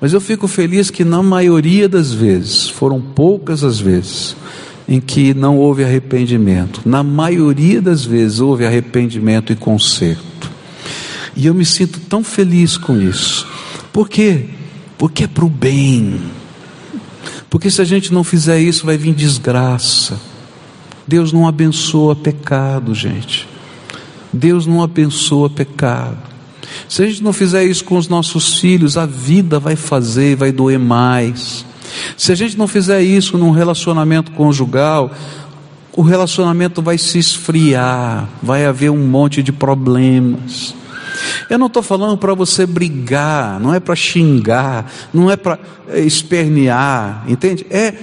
[0.00, 4.36] Mas eu fico feliz que na maioria das vezes, foram poucas as vezes,
[4.88, 6.80] em que não houve arrependimento.
[6.84, 10.50] Na maioria das vezes houve arrependimento e conserto.
[11.36, 13.46] E eu me sinto tão feliz com isso.
[13.92, 14.46] Por quê?
[14.96, 16.18] Porque é para o bem
[17.50, 20.20] porque se a gente não fizer isso, vai vir desgraça.
[21.06, 23.48] Deus não abençoa pecado, gente.
[24.32, 26.18] Deus não abençoa pecado.
[26.88, 30.52] Se a gente não fizer isso com os nossos filhos, a vida vai fazer, vai
[30.52, 31.64] doer mais.
[32.16, 35.10] Se a gente não fizer isso num relacionamento conjugal,
[35.96, 40.74] o relacionamento vai se esfriar, vai haver um monte de problemas.
[41.50, 46.00] Eu não estou falando para você brigar, não é para xingar, não é para eh,
[46.00, 47.66] espernear, entende?
[47.70, 47.94] É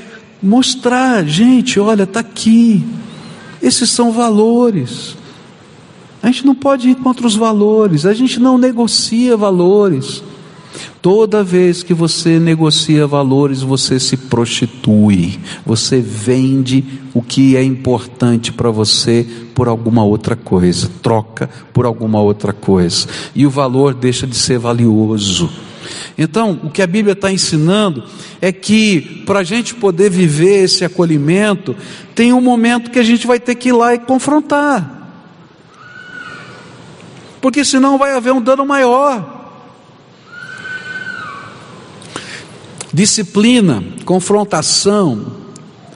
[0.41, 2.85] mostrar, gente, olha, está aqui.
[3.61, 5.15] Esses são valores.
[6.21, 10.23] A gente não pode ir contra os valores, a gente não negocia valores.
[11.01, 16.83] Toda vez que você negocia valores, você se prostitui, você vende
[17.13, 23.07] o que é importante para você por alguma outra coisa, troca por alguma outra coisa,
[23.35, 25.49] e o valor deixa de ser valioso.
[26.17, 28.03] Então, o que a Bíblia está ensinando
[28.41, 31.75] é que para a gente poder viver esse acolhimento,
[32.15, 34.95] tem um momento que a gente vai ter que ir lá e confrontar
[37.45, 39.34] porque senão vai haver um dano maior.
[42.95, 45.25] Disciplina, confrontação,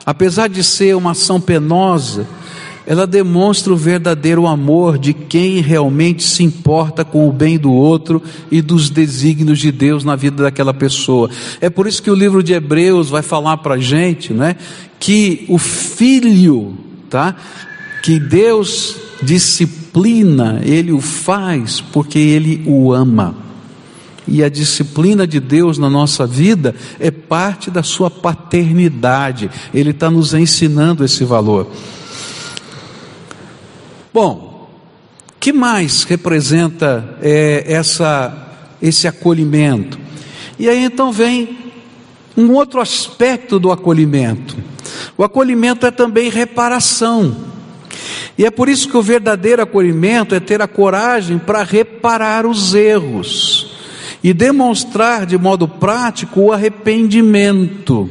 [0.04, 2.28] apesar de ser uma ação penosa,
[2.86, 8.22] ela demonstra o verdadeiro amor de quem realmente se importa com o bem do outro
[8.50, 11.30] e dos desígnios de Deus na vida daquela pessoa.
[11.58, 14.56] É por isso que o livro de Hebreus vai falar para a gente, né,
[14.98, 16.74] que o filho,
[17.08, 17.34] tá,
[18.02, 23.48] que Deus disciplina, ele o faz porque ele o ama.
[24.30, 29.50] E a disciplina de Deus na nossa vida é parte da sua paternidade.
[29.74, 31.68] Ele está nos ensinando esse valor.
[34.14, 34.70] Bom,
[35.40, 38.48] que mais representa é, essa,
[38.80, 39.98] esse acolhimento?
[40.56, 41.58] E aí então vem
[42.36, 44.56] um outro aspecto do acolhimento.
[45.18, 47.36] O acolhimento é também reparação.
[48.38, 52.74] E é por isso que o verdadeiro acolhimento é ter a coragem para reparar os
[52.74, 53.59] erros
[54.22, 58.08] e demonstrar de modo prático o arrependimento.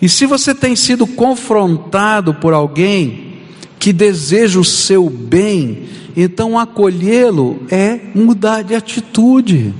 [0.00, 3.32] E se você tem sido confrontado por alguém
[3.78, 5.84] que deseja o seu bem,
[6.16, 9.74] então acolhê-lo é mudar de atitude.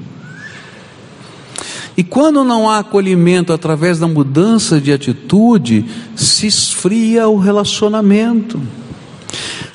[1.97, 5.85] E quando não há acolhimento através da mudança de atitude,
[6.17, 8.61] se esfria o relacionamento.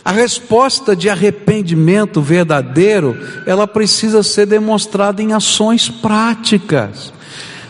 [0.07, 7.11] A resposta de arrependimento verdadeiro, ela precisa ser demonstrada em ações práticas.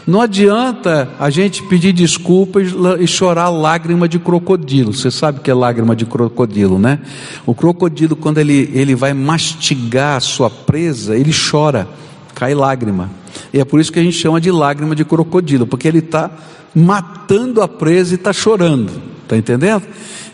[0.06, 2.60] Não adianta a gente pedir desculpa
[3.00, 4.94] e chorar lágrima de crocodilo.
[4.94, 7.00] Você sabe o que é lágrima de crocodilo, né?
[7.44, 11.88] O crocodilo, quando ele, ele vai mastigar a sua presa, ele chora,
[12.36, 13.10] cai lágrima.
[13.52, 16.30] E é por isso que a gente chama de lágrima de crocodilo, porque ele está
[16.76, 19.17] matando a presa e está chorando.
[19.28, 19.84] Está entendendo?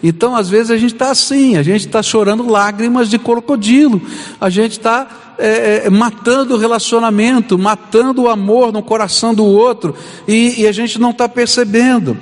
[0.03, 3.99] Então, às vezes, a gente está assim, a gente está chorando lágrimas de crocodilo,
[4.39, 9.95] a gente está é, é, matando o relacionamento, matando o amor no coração do outro,
[10.27, 12.15] e, e a gente não está percebendo.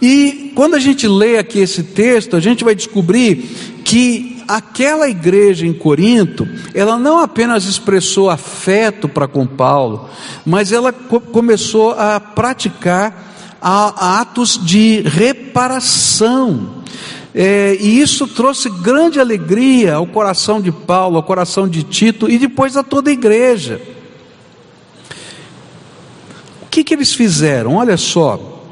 [0.00, 5.66] E quando a gente lê aqui esse texto, a gente vai descobrir que aquela igreja
[5.66, 10.08] em Corinto, ela não apenas expressou afeto para com Paulo,
[10.46, 13.31] mas ela co começou a praticar
[13.62, 16.82] a, atos de reparação.
[17.34, 22.38] É, e isso trouxe grande alegria ao coração de Paulo, ao coração de Tito e
[22.38, 23.80] depois a toda a igreja.
[26.60, 27.76] O que, que eles fizeram?
[27.76, 28.64] Olha só,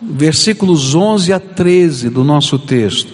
[0.00, 3.12] versículos 11 a 13 do nosso texto.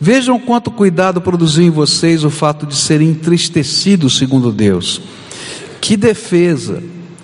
[0.00, 5.02] Vejam quanto cuidado produziu em vocês o fato de serem entristecidos segundo Deus.
[5.80, 6.82] Que defesa,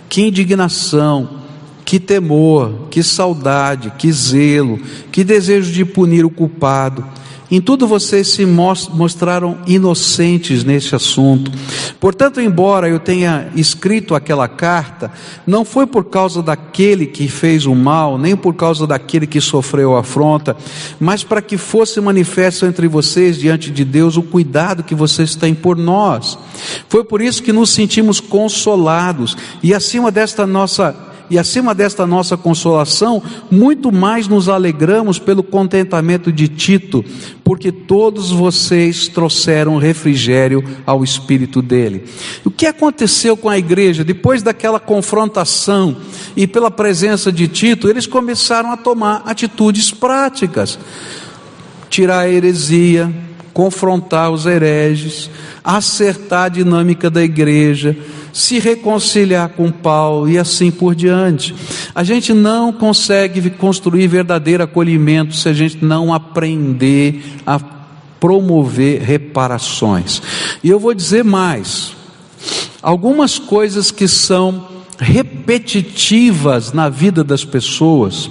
[0.09, 1.46] que indignação,
[1.87, 4.81] que temor, que saudade, que zelo,
[5.13, 7.07] que desejo de punir o culpado.
[7.49, 11.53] Em tudo vocês se mostraram inocentes nesse assunto.
[12.01, 15.13] Portanto, embora eu tenha escrito aquela carta,
[15.47, 19.97] não foi por causa daquele que fez o mal, nem por causa daquele que sofreu
[19.97, 20.57] a afronta,
[20.99, 25.55] mas para que fosse manifesto entre vocês, diante de Deus, o cuidado que vocês têm
[25.55, 26.37] por nós.
[26.89, 32.37] Foi por isso que nos sentimos consolados e acima desta nossa e acima desta nossa
[32.37, 37.05] consolação, muito mais nos alegramos pelo contentamento de Tito,
[37.43, 42.05] porque todos vocês trouxeram refrigério ao espírito dele.
[42.45, 45.97] O que aconteceu com a igreja depois daquela confrontação
[46.37, 47.89] e pela presença de Tito?
[47.89, 50.79] Eles começaram a tomar atitudes práticas,
[51.89, 53.13] tirar a heresia,
[53.57, 55.31] confrontar os hereges,
[55.65, 57.97] acertar a dinâmica da igreja,
[58.37, 61.55] se reconciliar com Paulo e assim por diante.
[61.95, 67.59] A gente não consegue construir verdadeiro acolhimento se a gente não aprender a
[68.21, 70.21] promover reparações.
[70.63, 71.97] E eu vou dizer mais:
[72.83, 78.31] algumas coisas que são repetitivas na vida das pessoas,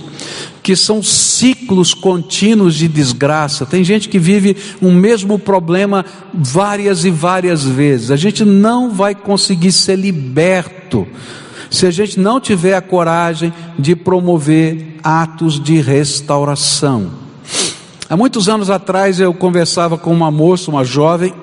[0.64, 3.66] que são ciclos contínuos de desgraça.
[3.66, 8.12] Tem gente que vive um mesmo problema várias e várias vezes.
[8.12, 11.08] A gente não vai conseguir ser liberto
[11.70, 17.12] se a gente não tiver a coragem de promover atos de restauração.
[18.10, 21.34] Há muitos anos atrás eu conversava com uma moça, uma jovem,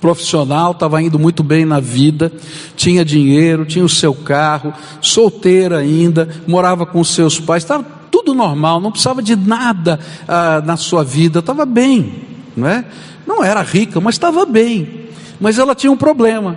[0.00, 2.32] profissional, estava indo muito bem na vida,
[2.74, 8.80] tinha dinheiro, tinha o seu carro, solteira ainda, morava com seus pais, estava tudo normal,
[8.80, 12.22] não precisava de nada ah, na sua vida, estava bem,
[12.56, 12.84] não é?
[13.26, 15.08] Não era rica, mas estava bem.
[15.38, 16.56] Mas ela tinha um problema.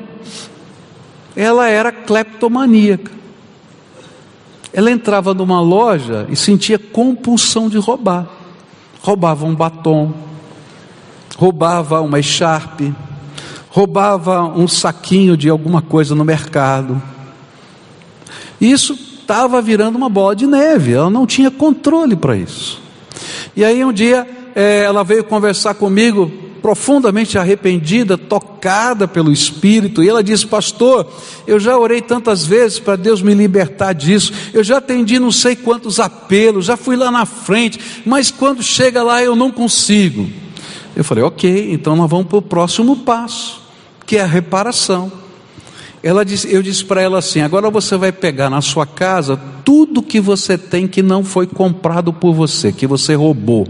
[1.36, 3.12] Ela era cleptomaníaca.
[4.74, 8.28] Ela entrava numa loja e sentia compulsão de roubar.
[9.02, 10.14] Roubava um batom,
[11.38, 12.94] roubava uma echarpe,
[13.74, 17.01] roubava um saquinho de alguma coisa no mercado.
[18.61, 22.80] Isso estava virando uma bola de neve, ela não tinha controle para isso.
[23.55, 30.09] E aí um dia é, ela veio conversar comigo, profundamente arrependida, tocada pelo Espírito, e
[30.09, 31.07] ela disse: Pastor,
[31.47, 35.55] eu já orei tantas vezes para Deus me libertar disso, eu já atendi não sei
[35.55, 40.30] quantos apelos, já fui lá na frente, mas quando chega lá eu não consigo.
[40.95, 43.62] Eu falei: Ok, então nós vamos para o próximo passo
[44.06, 45.12] que é a reparação.
[46.01, 50.04] Ela disse, eu disse para ela assim: agora você vai pegar na sua casa tudo
[50.04, 53.68] que você tem que não foi comprado por você, que você roubou.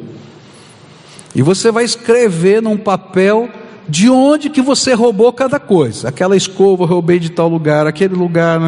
[1.35, 3.49] E você vai escrever num papel
[3.87, 6.09] de onde que você roubou cada coisa.
[6.09, 8.59] Aquela escova eu roubei de tal lugar, aquele lugar,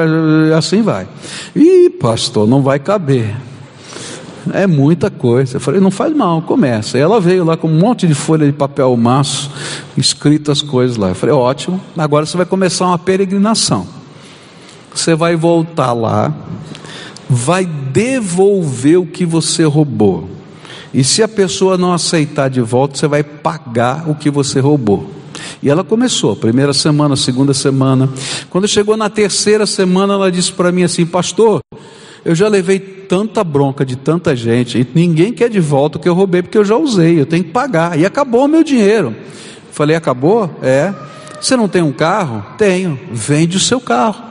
[0.56, 1.06] assim vai.
[1.54, 3.34] E pastor, não vai caber.
[4.52, 5.56] É muita coisa.
[5.56, 6.98] Eu falei, não faz mal, começa.
[6.98, 9.50] E ela veio lá com um monte de folha de papel maço,
[9.96, 11.08] escritas coisas lá.
[11.08, 13.86] Eu falei, ótimo, agora você vai começar uma peregrinação.
[14.94, 16.32] Você vai voltar lá,
[17.28, 20.28] vai devolver o que você roubou.
[20.92, 25.10] E se a pessoa não aceitar de volta, você vai pagar o que você roubou.
[25.60, 28.08] E ela começou, primeira semana, segunda semana.
[28.50, 31.60] Quando chegou na terceira semana, ela disse para mim assim: Pastor,
[32.24, 36.08] eu já levei tanta bronca de tanta gente, e ninguém quer de volta o que
[36.08, 39.14] eu roubei, porque eu já usei, eu tenho que pagar, e acabou o meu dinheiro.
[39.70, 40.48] Falei, acabou?
[40.62, 40.94] É.
[41.40, 42.44] Você não tem um carro?
[42.56, 42.98] Tenho.
[43.10, 44.22] Vende o seu carro.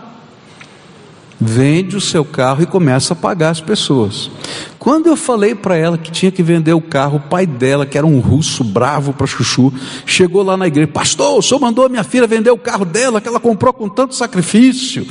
[1.39, 4.31] Vende o seu carro e começa a pagar as pessoas.
[4.79, 7.97] Quando eu falei para ela que tinha que vender o carro, o pai dela, que
[7.97, 9.73] era um russo bravo para chuchu,
[10.05, 13.19] chegou lá na igreja: Pastor, o senhor mandou a minha filha vender o carro dela,
[13.19, 15.05] que ela comprou com tanto sacrifício.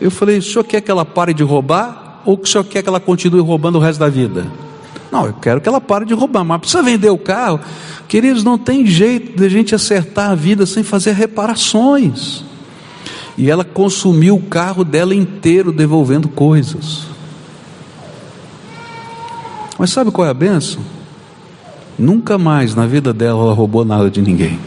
[0.00, 2.22] Eu falei: o senhor quer que ela pare de roubar?
[2.24, 4.46] Ou o senhor quer que ela continue roubando o resto da vida?
[5.12, 7.60] Não, eu quero que ela pare de roubar, mas precisa vender o carro.
[8.08, 12.44] Queridos, não tem jeito de a gente acertar a vida sem fazer reparações.
[13.36, 17.06] E ela consumiu o carro dela inteiro devolvendo coisas.
[19.78, 20.82] Mas sabe qual é a benção?
[21.98, 24.58] Nunca mais na vida dela ela roubou nada de ninguém.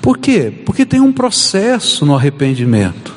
[0.00, 0.52] Por quê?
[0.64, 3.14] Porque tem um processo no arrependimento.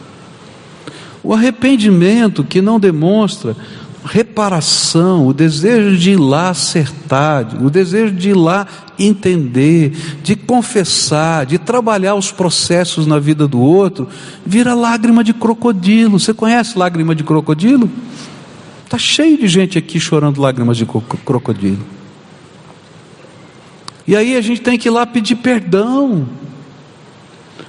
[1.25, 3.57] O arrependimento que não demonstra
[4.05, 8.67] reparação, o desejo de ir lá acertar, o desejo de ir lá
[8.99, 9.89] entender,
[10.21, 14.07] de confessar, de trabalhar os processos na vida do outro,
[14.45, 16.19] vira lágrima de crocodilo.
[16.19, 17.89] Você conhece lágrima de crocodilo?
[18.83, 21.83] Está cheio de gente aqui chorando lágrimas de crocodilo.
[24.05, 26.27] E aí a gente tem que ir lá pedir perdão.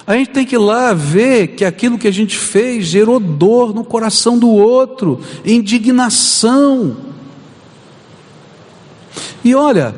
[0.06, 3.74] A gente tem que ir lá ver que aquilo que a gente fez gerou dor
[3.74, 6.96] no coração do outro, indignação.
[9.42, 9.94] E olha,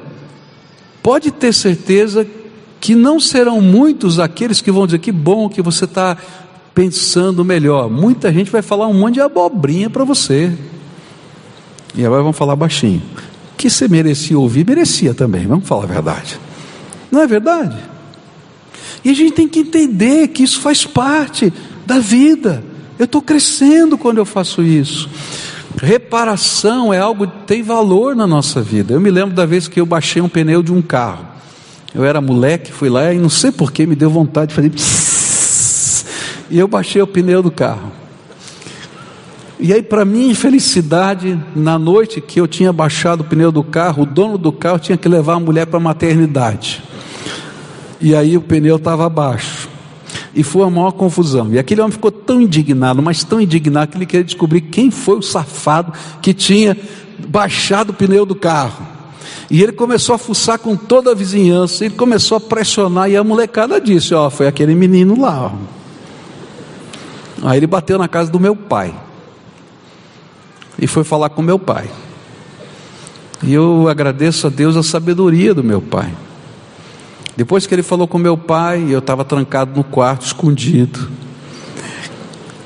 [1.02, 2.26] pode ter certeza
[2.80, 6.16] que não serão muitos aqueles que vão dizer que bom que você está
[6.74, 7.90] pensando melhor.
[7.90, 10.56] Muita gente vai falar um monte de abobrinha para você.
[11.94, 13.02] E agora vão falar baixinho.
[13.59, 16.38] Que você merecia ouvir, merecia também, vamos falar a verdade.
[17.11, 17.76] Não é verdade?
[19.05, 21.53] E a gente tem que entender que isso faz parte
[21.86, 22.64] da vida.
[22.99, 25.09] Eu estou crescendo quando eu faço isso.
[25.80, 28.94] Reparação é algo que tem valor na nossa vida.
[28.94, 31.26] Eu me lembro da vez que eu baixei um pneu de um carro.
[31.94, 34.70] Eu era moleque, fui lá e não sei porquê me deu vontade de fazer.
[34.70, 36.05] Psss,
[36.51, 37.92] e eu baixei o pneu do carro.
[39.61, 44.05] E aí, para minha infelicidade, na noite que eu tinha baixado o pneu do carro,
[44.05, 46.82] o dono do carro tinha que levar a mulher para a maternidade.
[48.01, 49.68] E aí o pneu estava abaixo.
[50.34, 51.53] E foi a maior confusão.
[51.53, 55.18] E aquele homem ficou tão indignado, mas tão indignado, que ele queria descobrir quem foi
[55.18, 55.92] o safado
[56.22, 56.76] que tinha
[57.28, 58.86] baixado o pneu do carro.
[59.51, 63.24] E ele começou a fuçar com toda a vizinhança, ele começou a pressionar, e a
[63.24, 65.55] molecada disse: Ó, foi aquele menino lá.
[67.42, 68.94] Aí ele bateu na casa do meu pai.
[70.78, 71.88] E foi falar com meu pai.
[73.42, 76.12] E eu agradeço a Deus a sabedoria do meu pai.
[77.39, 81.09] Depois que ele falou com meu pai, eu estava trancado no quarto, escondido.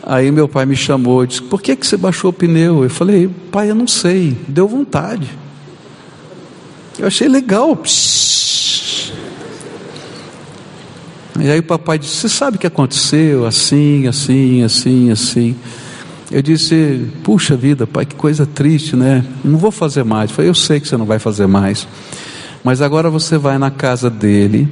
[0.02, 2.82] Aí meu pai me chamou e disse: Por que, que você baixou o pneu?
[2.82, 5.28] Eu falei: Pai, eu não sei, deu vontade.
[6.98, 7.76] Eu achei legal.
[7.76, 9.12] Psh.
[11.38, 13.44] E aí o papai disse: Você sabe o que aconteceu?
[13.44, 15.54] Assim, assim, assim, assim.
[16.30, 19.22] Eu disse: Puxa vida, pai, que coisa triste, né?
[19.44, 20.30] Não vou fazer mais.
[20.30, 21.86] Eu falei: Eu sei que você não vai fazer mais.
[22.64, 24.68] Mas agora você vai na casa dele,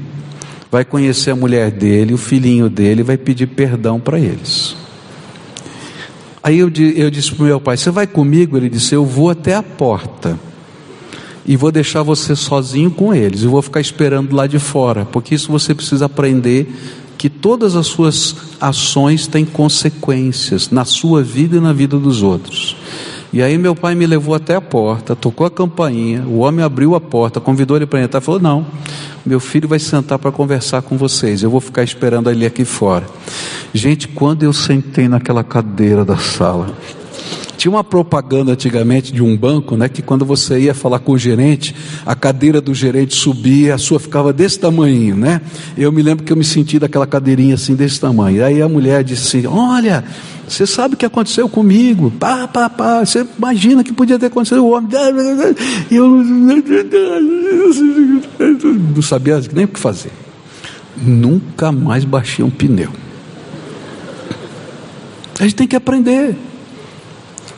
[0.70, 4.76] vai conhecer a mulher dele, o filhinho dele, vai pedir perdão para eles.
[6.42, 8.56] Aí eu, eu disse para o meu pai: Você vai comigo?
[8.56, 10.38] Ele disse: Eu vou até a porta
[11.44, 15.34] e vou deixar você sozinho com eles, e vou ficar esperando lá de fora, porque
[15.34, 16.72] isso você precisa aprender
[17.18, 22.76] que todas as suas ações têm consequências na sua vida e na vida dos outros.
[23.32, 26.96] E aí meu pai me levou até a porta, tocou a campainha, o homem abriu
[26.96, 28.66] a porta, convidou ele para entrar, falou: "Não,
[29.24, 31.42] meu filho vai sentar para conversar com vocês.
[31.42, 33.06] Eu vou ficar esperando ele aqui fora".
[33.72, 36.74] Gente, quando eu sentei naquela cadeira da sala,
[37.60, 41.18] tinha uma propaganda antigamente de um banco, né, que quando você ia falar com o
[41.18, 45.42] gerente, a cadeira do gerente subia, a sua ficava desse tamanho, né?
[45.76, 48.42] Eu me lembro que eu me senti daquela cadeirinha assim desse tamanho.
[48.42, 50.02] Aí a mulher disse "Olha,
[50.48, 52.10] você sabe o que aconteceu comigo?
[52.18, 53.04] Pá, pá, pá.
[53.04, 54.88] Você imagina que podia ter acontecido o homem.
[55.90, 56.08] Eu
[58.96, 60.12] não sabia nem o que fazer.
[60.96, 62.90] Nunca mais baixei um pneu.
[65.38, 66.34] A gente tem que aprender.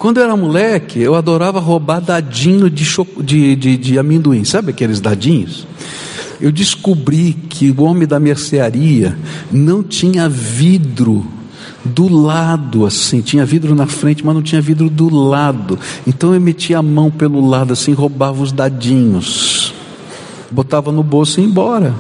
[0.03, 2.85] Quando eu era moleque, eu adorava roubar dadinho de,
[3.23, 5.65] de, de, de amendoim, sabe aqueles dadinhos?
[6.41, 9.17] Eu descobri que o homem da mercearia
[9.53, 11.25] não tinha vidro
[11.85, 15.79] do lado, assim, tinha vidro na frente, mas não tinha vidro do lado.
[16.05, 19.73] Então eu metia a mão pelo lado, assim, roubava os dadinhos,
[20.51, 21.95] botava no bolso e ia embora.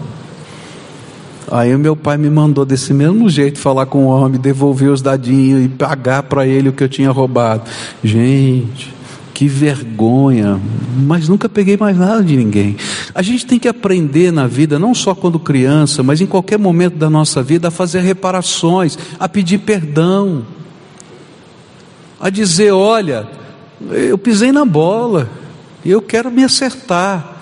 [1.52, 5.02] Aí o meu pai me mandou desse mesmo jeito falar com o homem, devolver os
[5.02, 7.64] dadinhos e pagar para ele o que eu tinha roubado.
[8.02, 8.90] Gente,
[9.34, 10.58] que vergonha,
[10.96, 12.74] mas nunca peguei mais nada de ninguém.
[13.14, 16.96] A gente tem que aprender na vida, não só quando criança, mas em qualquer momento
[16.96, 20.46] da nossa vida, a fazer reparações, a pedir perdão,
[22.18, 23.28] a dizer: olha,
[23.90, 25.28] eu pisei na bola,
[25.84, 27.41] eu quero me acertar.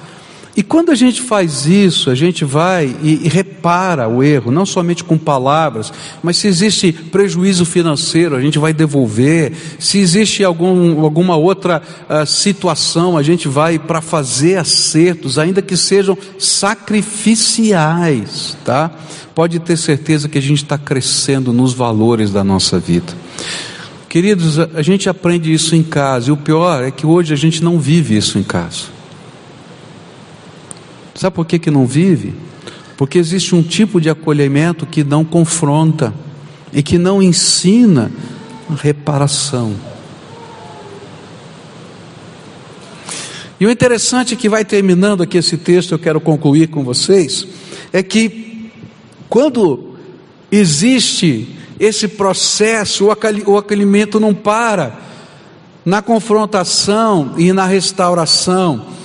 [0.56, 4.66] E quando a gente faz isso, a gente vai e, e, repara o erro, não
[4.66, 5.92] somente com palavras,
[6.22, 9.52] mas se existe prejuízo financeiro, a gente vai devolver.
[9.78, 15.76] Se existe algum, alguma outra uh, situação, a gente vai para fazer acertos, ainda que
[15.76, 18.90] sejam sacrificiais, tá?
[19.34, 23.12] Pode ter certeza que a gente está crescendo nos valores da nossa vida.
[24.08, 27.62] Queridos, a gente aprende isso em casa, e o pior é que hoje a gente
[27.62, 28.99] não vive isso em casa.
[31.20, 32.32] Sabe por que, que não vive?
[32.96, 36.14] Porque existe um tipo de acolhimento que não confronta
[36.72, 38.10] e que não ensina
[38.82, 39.74] reparação.
[43.60, 47.46] E o interessante que vai terminando aqui esse texto, eu quero concluir com vocês,
[47.92, 48.72] é que
[49.28, 49.96] quando
[50.50, 53.08] existe esse processo,
[53.46, 54.98] o acolhimento não para
[55.84, 58.99] na confrontação e na restauração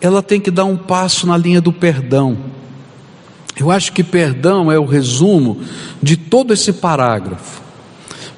[0.00, 2.36] ela tem que dar um passo na linha do perdão.
[3.58, 5.60] Eu acho que perdão é o resumo
[6.02, 7.62] de todo esse parágrafo.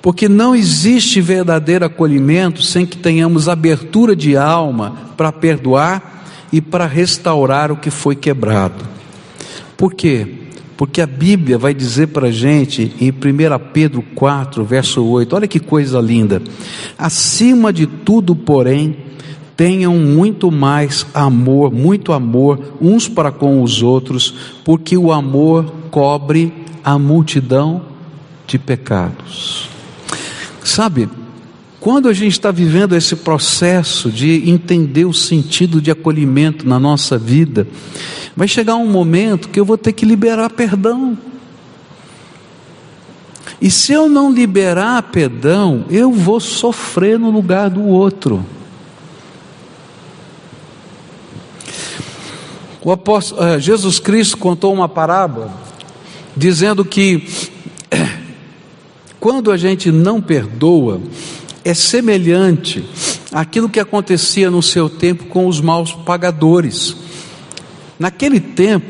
[0.00, 6.86] Porque não existe verdadeiro acolhimento sem que tenhamos abertura de alma para perdoar e para
[6.86, 8.84] restaurar o que foi quebrado.
[9.76, 10.26] Por quê?
[10.76, 13.14] Porque a Bíblia vai dizer para a gente em 1
[13.72, 16.40] Pedro 4, verso 8, olha que coisa linda.
[16.96, 18.96] Acima de tudo, porém,
[19.59, 24.32] tenham muito mais amor, muito amor uns para com os outros,
[24.64, 26.52] porque o amor cobre
[26.84, 27.82] a multidão
[28.46, 29.68] de pecados.
[30.62, 31.09] Sabe,
[31.80, 37.18] quando a gente está vivendo esse processo de entender o sentido de acolhimento na nossa
[37.18, 37.66] vida,
[38.36, 41.18] vai chegar um momento que eu vou ter que liberar perdão.
[43.61, 48.46] E se eu não liberar perdão, eu vou sofrer no lugar do outro.
[52.93, 55.53] Apóstolo, uh, Jesus Cristo contou uma parábola
[56.36, 57.28] dizendo que
[59.18, 61.01] quando a gente não perdoa,
[61.64, 62.84] é semelhante
[63.32, 66.97] àquilo que acontecia no seu tempo com os maus pagadores.
[67.99, 68.86] Naquele tempo,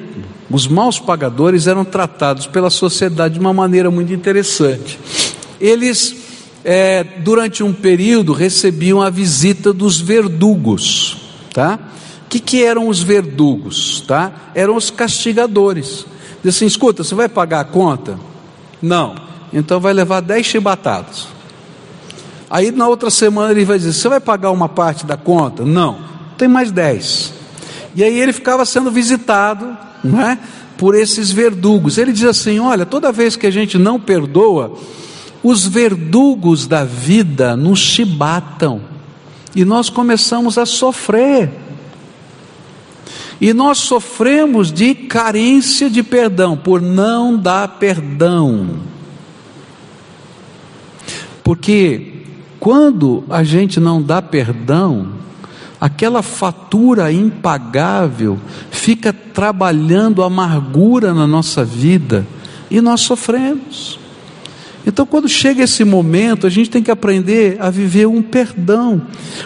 [0.51, 4.99] os maus pagadores eram tratados pela sociedade de uma maneira muito interessante.
[5.61, 6.15] Eles,
[6.65, 11.17] é, durante um período, recebiam a visita dos verdugos,
[11.53, 11.79] tá?
[12.29, 14.03] Que, que eram os verdugos?
[14.07, 14.33] Tá?
[14.55, 16.07] Eram os castigadores.
[16.43, 18.19] Diz assim: escuta, você vai pagar a conta?
[18.83, 19.15] Não.
[19.53, 21.29] Então vai levar dez chibatadas.
[22.51, 25.65] Aí na outra semana ele vai dizer: Você vai pagar uma parte da conta?
[25.65, 25.99] Não.
[26.37, 27.33] Tem mais dez.
[27.95, 30.39] E aí ele ficava sendo visitado, não é?
[30.79, 31.99] por esses verdugos.
[31.99, 34.73] Ele diz assim: olha, toda vez que a gente não perdoa,
[35.43, 38.81] os verdugos da vida nos chibatam
[39.55, 41.51] e nós começamos a sofrer.
[43.41, 48.71] E nós sofremos de carência de perdão, por não dar perdão.
[51.45, 52.25] Porque
[52.59, 55.13] quando a gente não dá perdão,
[55.81, 58.39] aquela fatura impagável
[58.71, 62.27] fica trabalhando amargura na nossa vida
[62.71, 63.98] e nós sofremos.
[64.89, 69.03] Então, quando chega esse momento, a gente tem que aprender a viver um perdão,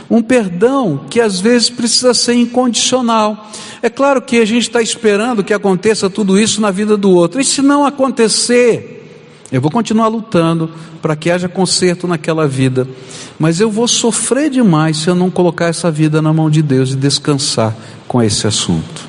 [0.08, 3.50] um perdão que às vezes precisa ser incondicional.
[3.82, 7.40] É claro que a gente está esperando que aconteça tudo isso na vida do outro,
[7.40, 9.04] e se não acontecer,
[9.50, 10.70] eu vou continuar lutando
[11.02, 12.86] para que haja conserto naquela vida,
[13.36, 16.92] mas eu vou sofrer demais se eu não colocar essa vida na mão de Deus
[16.92, 17.74] e descansar
[18.06, 19.08] com esse assunto,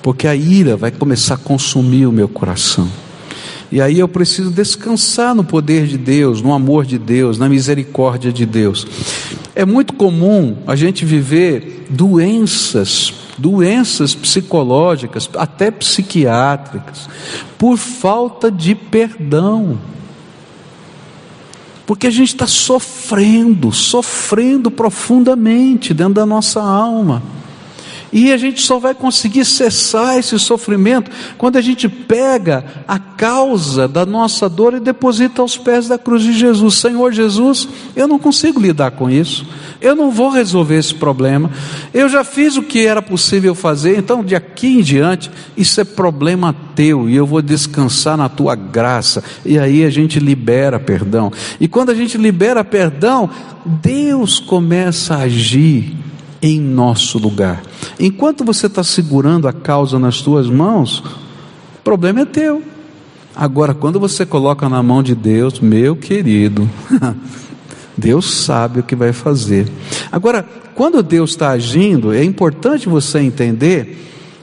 [0.00, 2.88] porque a ira vai começar a consumir o meu coração.
[3.74, 8.32] E aí eu preciso descansar no poder de Deus, no amor de Deus, na misericórdia
[8.32, 8.86] de Deus.
[9.52, 17.08] É muito comum a gente viver doenças, doenças psicológicas, até psiquiátricas,
[17.58, 19.76] por falta de perdão.
[21.84, 27.20] Porque a gente está sofrendo, sofrendo profundamente dentro da nossa alma.
[28.14, 33.88] E a gente só vai conseguir cessar esse sofrimento quando a gente pega a causa
[33.88, 36.76] da nossa dor e deposita aos pés da cruz de Jesus.
[36.76, 39.44] Senhor Jesus, eu não consigo lidar com isso.
[39.80, 41.50] Eu não vou resolver esse problema.
[41.92, 45.84] Eu já fiz o que era possível fazer, então de aqui em diante, isso é
[45.84, 49.24] problema teu e eu vou descansar na tua graça.
[49.44, 51.32] E aí a gente libera perdão.
[51.58, 53.28] E quando a gente libera perdão,
[53.66, 55.96] Deus começa a agir
[56.46, 57.62] em nosso lugar.
[57.98, 62.62] Enquanto você está segurando a causa nas tuas mãos, o problema é teu.
[63.34, 66.68] Agora, quando você coloca na mão de Deus, meu querido,
[67.96, 69.72] Deus sabe o que vai fazer.
[70.12, 73.96] Agora, quando Deus está agindo, é importante você entender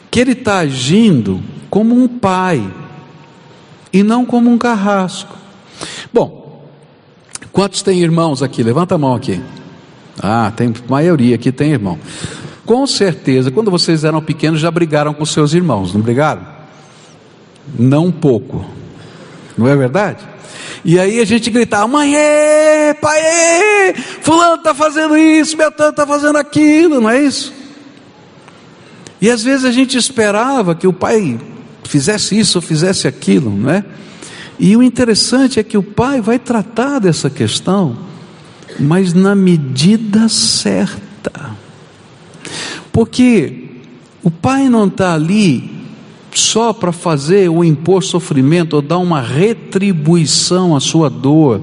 [0.09, 1.39] que Ele está agindo
[1.69, 2.67] como um pai
[3.93, 5.37] e não como um carrasco.
[6.11, 6.65] Bom,
[7.51, 8.63] quantos têm irmãos aqui?
[8.63, 9.39] Levanta a mão aqui.
[10.21, 11.97] Ah, tem maioria aqui tem irmão.
[12.65, 16.45] Com certeza, quando vocês eram pequenos já brigaram com seus irmãos, não brigaram?
[17.77, 18.65] Não pouco.
[19.57, 20.19] Não é verdade?
[20.85, 26.05] E aí a gente gritava: mãe, é, pai, é, fulano está fazendo isso, Beltrano está
[26.05, 27.53] fazendo aquilo, não é isso?
[29.19, 31.39] E às vezes a gente esperava que o pai
[31.83, 33.83] fizesse isso ou fizesse aquilo, não é?
[34.59, 38.10] E o interessante é que o pai vai tratar dessa questão
[38.79, 41.51] mas na medida certa.
[42.91, 43.69] Porque
[44.23, 45.81] o pai não está ali
[46.33, 51.61] só para fazer ou impor sofrimento ou dar uma retribuição à sua dor.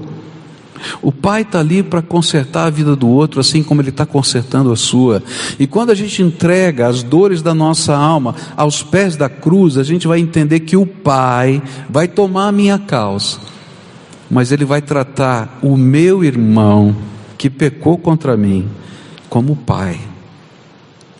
[1.01, 4.71] O pai está ali para consertar a vida do outro, assim como ele está consertando
[4.71, 5.21] a sua.
[5.59, 9.83] E quando a gente entrega as dores da nossa alma aos pés da cruz, a
[9.83, 13.39] gente vai entender que o pai vai tomar a minha causa
[14.29, 16.95] mas Ele vai tratar o meu irmão
[17.37, 18.69] que pecou contra mim
[19.29, 19.99] como pai,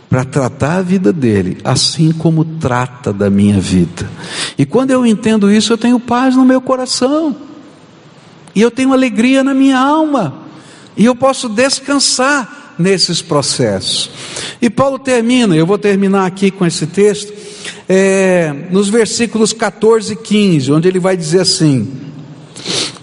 [0.09, 4.09] para tratar a vida dele, assim como trata da minha vida.
[4.57, 7.35] E quando eu entendo isso, eu tenho paz no meu coração,
[8.55, 10.41] e eu tenho alegria na minha alma,
[10.97, 14.09] e eu posso descansar nesses processos.
[14.61, 17.31] E Paulo termina, eu vou terminar aqui com esse texto,
[17.87, 21.91] é, nos versículos 14 e 15, onde ele vai dizer assim: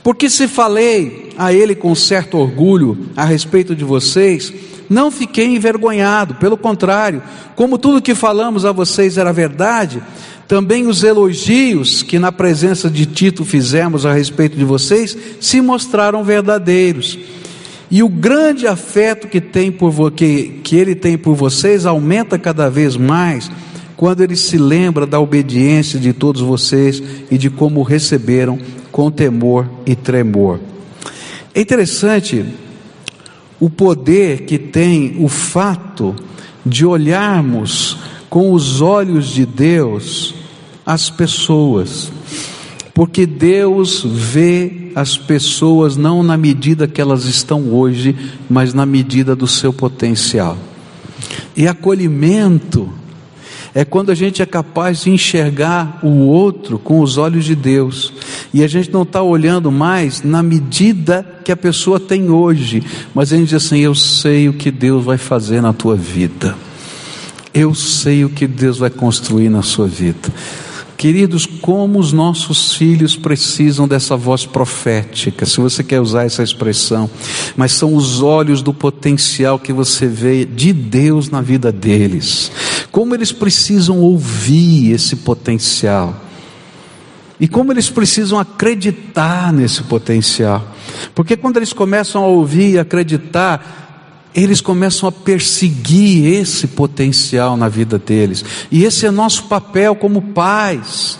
[0.07, 4.53] porque se falei a ele com certo orgulho a respeito de vocês,
[4.89, 7.21] não fiquei envergonhado, pelo contrário,
[7.57, 10.01] como tudo que falamos a vocês era verdade,
[10.47, 16.23] também os elogios que na presença de Tito fizemos a respeito de vocês se mostraram
[16.23, 17.19] verdadeiros.
[17.91, 22.71] E o grande afeto que, tem por, que, que ele tem por vocês aumenta cada
[22.71, 23.51] vez mais
[23.97, 28.57] quando ele se lembra da obediência de todos vocês e de como receberam
[28.97, 30.59] com temor e tremor.
[31.55, 32.47] É interessante
[33.61, 36.17] o poder que tem o fato
[36.65, 37.99] de olharmos
[38.31, 40.35] com os olhos de Deus
[40.87, 42.11] as pessoas,
[42.95, 48.17] porque Deus vê as pessoas não na medida que elas estão hoje,
[48.49, 50.57] mas na medida do seu potencial.
[51.55, 52.91] E acolhimento
[53.77, 58.11] é quando a gente é capaz de enxergar o outro com os olhos de Deus,
[58.57, 62.83] e a gente não está olhando mais na medida que a pessoa tem hoje,
[63.15, 66.57] mas a gente diz assim: Eu sei o que Deus vai fazer na tua vida,
[67.53, 70.33] eu sei o que Deus vai construir na sua vida.
[70.97, 77.11] Queridos, como os nossos filhos precisam dessa voz profética, se você quer usar essa expressão,
[77.55, 82.51] mas são os olhos do potencial que você vê de Deus na vida deles.
[82.91, 86.23] Como eles precisam ouvir esse potencial.
[87.39, 90.67] E como eles precisam acreditar nesse potencial.
[91.15, 97.69] Porque quando eles começam a ouvir e acreditar, eles começam a perseguir esse potencial na
[97.69, 98.45] vida deles.
[98.71, 101.19] E esse é nosso papel como pais,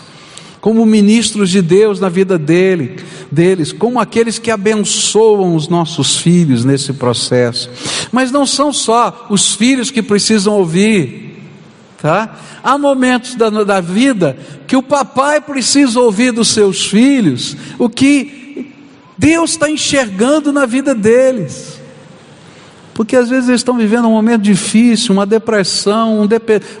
[0.61, 2.97] como ministros de Deus na vida dele,
[3.31, 7.69] deles, como aqueles que abençoam os nossos filhos nesse processo.
[8.11, 11.26] Mas não são só os filhos que precisam ouvir,
[12.01, 12.37] tá?
[12.63, 18.71] Há momentos da, da vida que o papai precisa ouvir dos seus filhos o que
[19.17, 21.77] Deus está enxergando na vida deles
[22.97, 26.27] porque às vezes eles estão vivendo um momento difícil, uma depressão,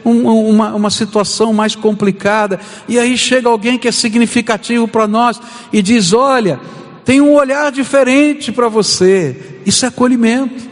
[0.03, 2.59] um, um, uma, uma situação mais complicada,
[2.89, 5.39] e aí chega alguém que é significativo para nós
[5.71, 6.59] e diz: Olha,
[7.05, 10.67] tem um olhar diferente para você, isso é acolhimento.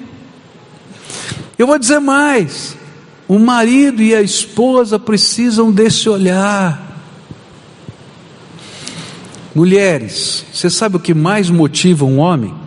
[1.60, 2.76] Eu vou dizer mais:
[3.28, 6.84] o marido e a esposa precisam desse olhar.
[9.54, 12.66] Mulheres, você sabe o que mais motiva um homem?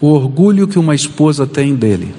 [0.00, 2.14] o orgulho que uma esposa tem dele,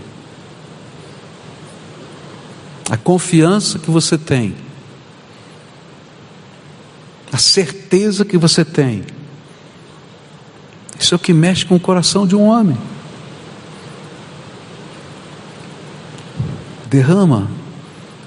[2.90, 4.56] a confiança que você tem,
[7.32, 9.04] a certeza que você tem.
[11.00, 12.78] Isso é o que mexe com o coração de um homem.
[16.90, 17.48] Derrama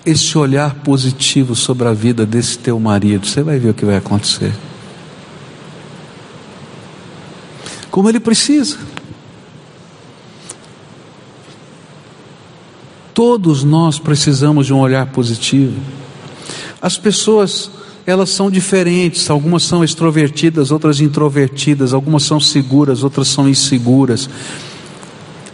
[0.06, 3.96] esse olhar positivo sobre a vida desse teu marido, você vai ver o que vai
[3.96, 4.52] acontecer.
[7.90, 8.78] Como ele precisa.
[13.12, 15.78] Todos nós precisamos de um olhar positivo.
[16.80, 17.70] As pessoas,
[18.06, 24.28] elas são diferentes, algumas são extrovertidas, outras introvertidas, algumas são seguras, outras são inseguras.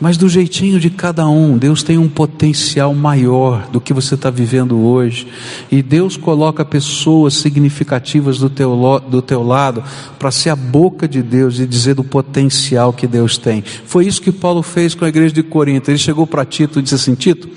[0.01, 4.31] Mas do jeitinho de cada um, Deus tem um potencial maior do que você está
[4.31, 5.27] vivendo hoje.
[5.71, 9.83] E Deus coloca pessoas significativas do teu, do teu lado
[10.19, 13.63] para ser a boca de Deus e dizer do potencial que Deus tem.
[13.63, 15.91] Foi isso que Paulo fez com a igreja de Corinto.
[15.91, 17.49] Ele chegou para Tito e disse assim: Tito,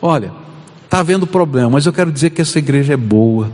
[0.00, 0.32] olha,
[0.84, 3.50] está havendo problema, mas eu quero dizer que essa igreja é boa.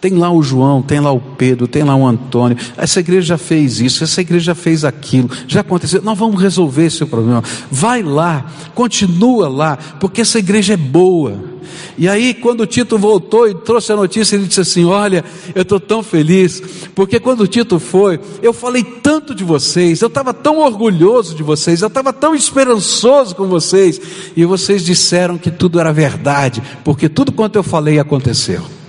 [0.00, 2.56] Tem lá o João, tem lá o Pedro, tem lá o Antônio.
[2.76, 6.00] Essa igreja já fez isso, essa igreja já fez aquilo, já aconteceu.
[6.02, 7.44] Nós vamos resolver esse problema.
[7.70, 11.50] Vai lá, continua lá, porque essa igreja é boa.
[11.98, 15.22] E aí, quando o Tito voltou e trouxe a notícia, ele disse assim: Olha,
[15.54, 16.62] eu estou tão feliz,
[16.94, 21.42] porque quando o Tito foi, eu falei tanto de vocês, eu estava tão orgulhoso de
[21.42, 24.00] vocês, eu estava tão esperançoso com vocês,
[24.34, 28.79] e vocês disseram que tudo era verdade, porque tudo quanto eu falei aconteceu.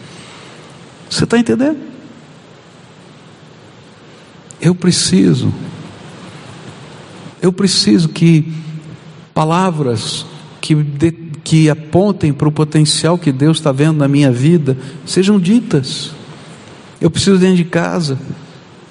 [1.11, 1.77] Você está entendendo?
[4.61, 5.53] Eu preciso,
[7.41, 8.53] eu preciso que
[9.33, 10.25] palavras
[10.61, 11.11] que, de,
[11.43, 16.11] que apontem para o potencial que Deus está vendo na minha vida sejam ditas.
[17.01, 18.17] Eu preciso dentro de casa,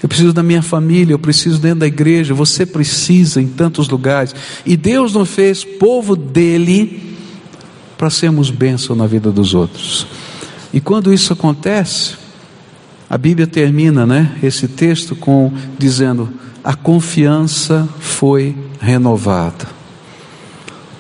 [0.02, 4.34] eu preciso da minha família, eu preciso dentro da igreja, você precisa em tantos lugares.
[4.66, 7.16] E Deus não fez povo dele
[7.96, 10.06] para sermos bênção na vida dos outros.
[10.72, 12.14] E quando isso acontece,
[13.08, 19.66] a Bíblia termina, né, esse texto com dizendo: a confiança foi renovada.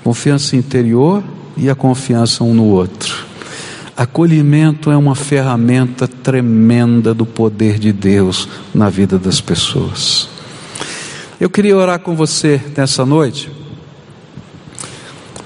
[0.02, 1.22] Confiança interior
[1.56, 3.30] e a confiança um no outro.
[3.96, 10.26] Acolhimento é uma ferramenta tremenda do poder de Deus na vida das pessoas.
[11.38, 13.50] Eu queria orar com você nessa noite,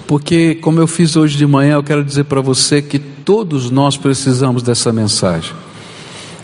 [0.07, 3.97] porque, como eu fiz hoje de manhã, eu quero dizer para você que todos nós
[3.97, 5.53] precisamos dessa mensagem.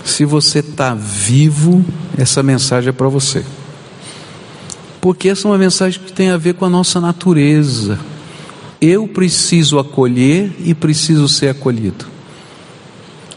[0.05, 1.85] Se você está vivo,
[2.17, 3.45] essa mensagem é para você.
[5.01, 7.99] Porque essa é uma mensagem que tem a ver com a nossa natureza.
[8.81, 12.07] Eu preciso acolher e preciso ser acolhido.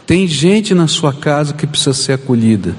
[0.06, 2.74] Tem gente na sua casa que precisa ser acolhida.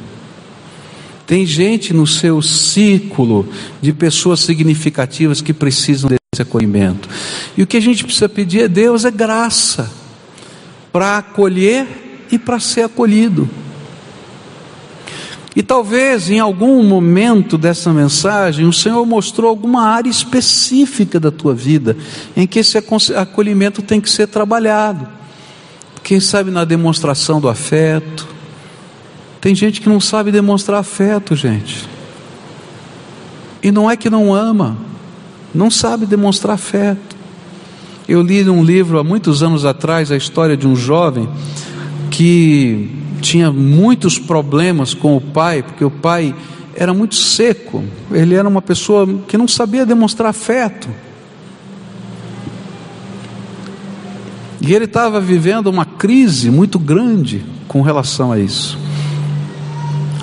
[1.25, 3.47] Tem gente no seu círculo
[3.81, 7.07] de pessoas significativas que precisam desse acolhimento.
[7.55, 9.89] E o que a gente precisa pedir a Deus é graça
[10.91, 13.49] para acolher e para ser acolhido.
[15.55, 21.53] E talvez em algum momento dessa mensagem o Senhor mostrou alguma área específica da tua
[21.53, 21.95] vida
[22.35, 25.07] em que esse acolhimento tem que ser trabalhado.
[26.03, 28.27] Quem sabe na demonstração do afeto.
[29.39, 31.87] Tem gente que não sabe demonstrar afeto, gente.
[33.63, 34.77] E não é que não ama,
[35.55, 37.15] não sabe demonstrar afeto.
[38.07, 41.27] Eu li num livro há muitos anos atrás a história de um jovem
[42.11, 42.91] que
[43.21, 46.35] tinha muitos problemas com o pai, porque o pai
[46.75, 50.87] era muito seco, ele era uma pessoa que não sabia demonstrar afeto.
[54.61, 58.77] E ele estava vivendo uma crise muito grande com relação a isso.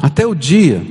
[0.00, 0.84] Até o dia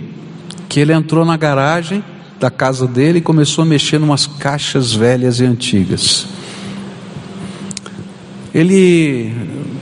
[0.68, 2.04] que ele entrou na garagem
[2.42, 6.26] da casa dele e começou a mexer em umas caixas velhas e antigas.
[8.52, 9.32] Ele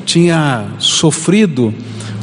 [0.06, 1.74] tinha sofrido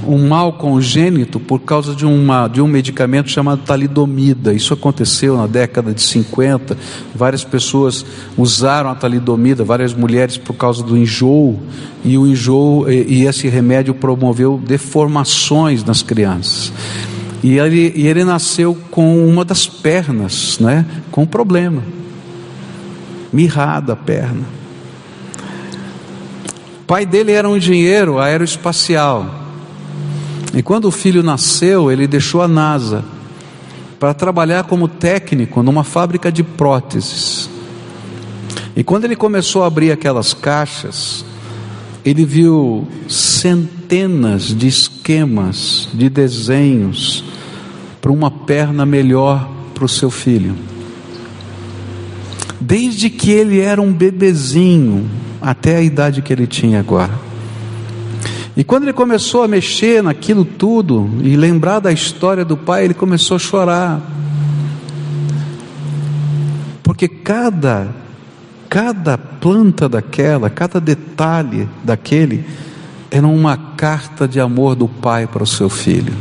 [0.06, 4.52] um mal congênito por causa de, uma, de um medicamento chamado talidomida.
[4.52, 6.76] Isso aconteceu na década de 50.
[7.14, 8.04] Várias pessoas
[8.36, 11.58] usaram a talidomida, várias mulheres por causa do enjoo,
[12.04, 16.70] e o enjoo e, e esse remédio promoveu deformações nas crianças.
[17.46, 21.80] E ele, e ele nasceu com uma das pernas, né, com um problema,
[23.32, 24.42] mirrada a perna.
[26.80, 29.32] O pai dele era um engenheiro aeroespacial.
[30.56, 33.04] E quando o filho nasceu, ele deixou a NASA
[34.00, 37.48] para trabalhar como técnico numa fábrica de próteses.
[38.74, 41.24] E quando ele começou a abrir aquelas caixas,
[42.04, 47.25] ele viu centenas de esquemas, de desenhos
[48.06, 50.54] para uma perna melhor para o seu filho.
[52.60, 55.10] Desde que ele era um bebezinho
[55.42, 57.10] até a idade que ele tinha agora.
[58.56, 62.94] E quando ele começou a mexer naquilo tudo e lembrar da história do pai, ele
[62.94, 64.00] começou a chorar.
[66.84, 67.88] Porque cada
[68.68, 72.44] cada planta daquela, cada detalhe daquele
[73.10, 76.14] era uma carta de amor do pai para o seu filho,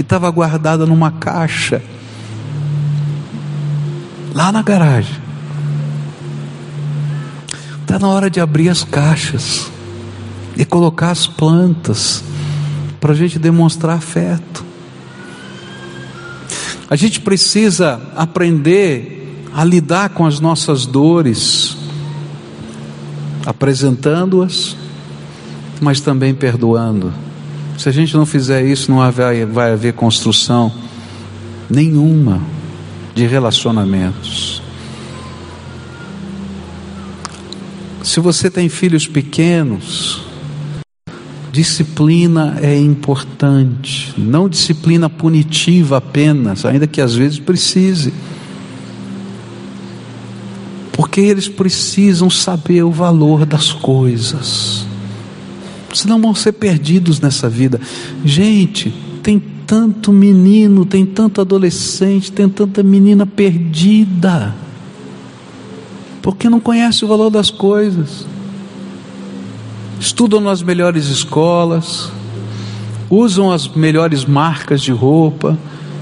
[0.00, 1.82] que estava guardada numa caixa
[4.34, 5.14] lá na garagem.
[7.82, 9.70] Está na hora de abrir as caixas
[10.56, 12.24] e colocar as plantas
[12.98, 14.64] para a gente demonstrar afeto.
[16.88, 21.76] A gente precisa aprender a lidar com as nossas dores,
[23.44, 24.74] apresentando-as,
[25.78, 27.12] mas também perdoando.
[27.80, 30.70] Se a gente não fizer isso, não vai, vai haver construção
[31.70, 32.42] nenhuma
[33.14, 34.60] de relacionamentos.
[38.02, 40.20] Se você tem filhos pequenos,
[41.50, 48.12] Disciplina é importante, não disciplina punitiva apenas, ainda que às vezes precise.
[50.92, 54.86] Porque eles precisam saber o valor das coisas,
[55.92, 57.80] senão vão ser perdidos nessa vida.
[58.24, 64.54] Gente, tem tanto menino, tem tanto adolescente, tem tanta menina perdida,
[66.20, 68.26] porque não conhece o valor das coisas
[70.00, 72.10] estudam nas melhores escolas,
[73.10, 75.58] usam as melhores marcas de roupa,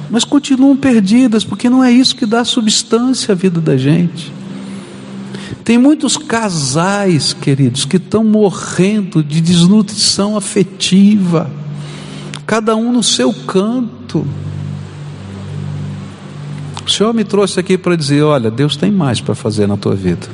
[0.09, 4.32] mas continuam perdidas, porque não é isso que dá substância à vida da gente.
[5.64, 11.51] Tem muitos casais, queridos, que estão morrendo de desnutrição afetiva,
[12.46, 14.26] cada um no seu canto.
[16.84, 19.94] O Senhor me trouxe aqui para dizer: olha, Deus tem mais para fazer na tua
[19.94, 20.26] vida.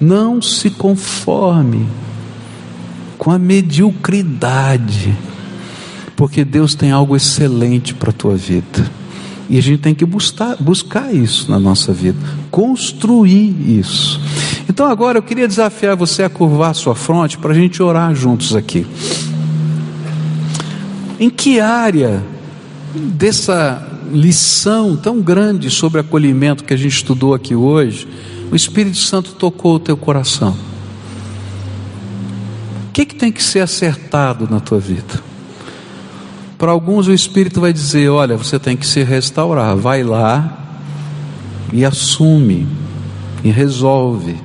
[0.00, 1.86] Não se conforme
[3.16, 5.16] com a mediocridade,
[6.16, 8.99] porque Deus tem algo excelente para a tua vida.
[9.50, 12.16] E a gente tem que buscar, buscar isso na nossa vida,
[12.52, 14.20] construir isso.
[14.68, 18.14] Então agora eu queria desafiar você a curvar a sua fronte para a gente orar
[18.14, 18.86] juntos aqui.
[21.18, 22.22] Em que área
[22.94, 28.06] dessa lição tão grande sobre acolhimento que a gente estudou aqui hoje,
[28.52, 30.56] o Espírito Santo tocou o teu coração.
[32.88, 35.29] O que, que tem que ser acertado na tua vida?
[36.60, 39.74] Para alguns o Espírito vai dizer: olha, você tem que se restaurar.
[39.74, 40.58] Vai lá
[41.72, 42.68] e assume
[43.42, 44.36] e resolve.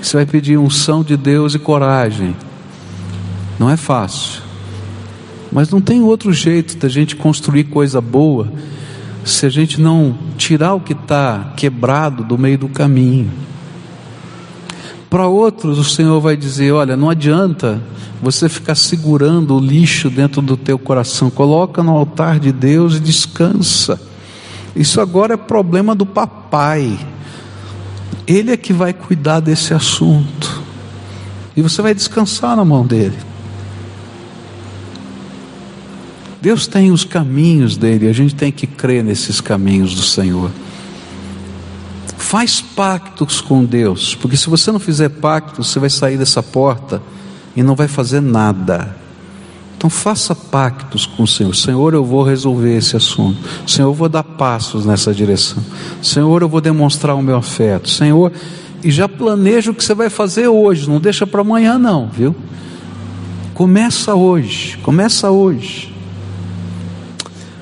[0.00, 2.36] Você vai pedir unção de Deus e coragem.
[3.58, 4.42] Não é fácil.
[5.50, 8.48] Mas não tem outro jeito da gente construir coisa boa
[9.24, 13.28] se a gente não tirar o que está quebrado do meio do caminho.
[15.12, 17.82] Para outros, o Senhor vai dizer: olha, não adianta
[18.22, 23.00] você ficar segurando o lixo dentro do teu coração, coloca no altar de Deus e
[23.00, 24.00] descansa.
[24.74, 26.98] Isso agora é problema do papai.
[28.26, 30.62] Ele é que vai cuidar desse assunto.
[31.54, 33.18] E você vai descansar na mão dele.
[36.40, 40.50] Deus tem os caminhos dele, a gente tem que crer nesses caminhos do Senhor.
[42.32, 47.02] Faz pactos com Deus, porque se você não fizer pactos, você vai sair dessa porta
[47.54, 48.96] e não vai fazer nada.
[49.76, 51.54] Então faça pactos com o Senhor.
[51.54, 53.38] Senhor, eu vou resolver esse assunto.
[53.66, 55.62] Senhor, eu vou dar passos nessa direção.
[56.02, 57.90] Senhor, eu vou demonstrar o meu afeto.
[57.90, 58.32] Senhor,
[58.82, 62.34] e já planeja o que você vai fazer hoje, não deixa para amanhã não, viu?
[63.52, 65.94] Começa hoje, começa hoje.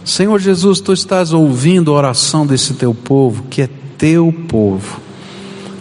[0.04, 4.98] Senhor Jesus, tu estás ouvindo a oração desse teu povo, que é teu povo.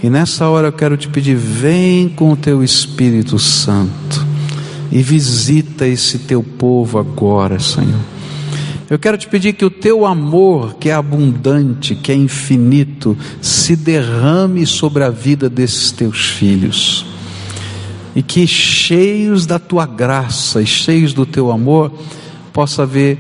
[0.03, 4.27] E nessa hora eu quero te pedir, vem com o teu Espírito Santo
[4.91, 7.99] e visita esse teu povo agora, Senhor.
[8.89, 13.75] Eu quero te pedir que o teu amor, que é abundante, que é infinito, se
[13.75, 17.05] derrame sobre a vida desses teus filhos.
[18.15, 21.91] E que cheios da tua graça e cheios do teu amor,
[22.51, 23.17] possa haver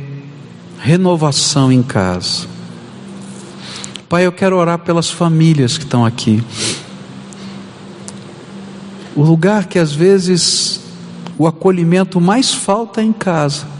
[0.79, 2.58] renovação em casa.
[4.09, 6.43] Pai, eu quero orar pelas famílias que estão aqui.
[9.15, 10.81] O lugar que às vezes
[11.37, 13.79] o acolhimento mais falta é em casa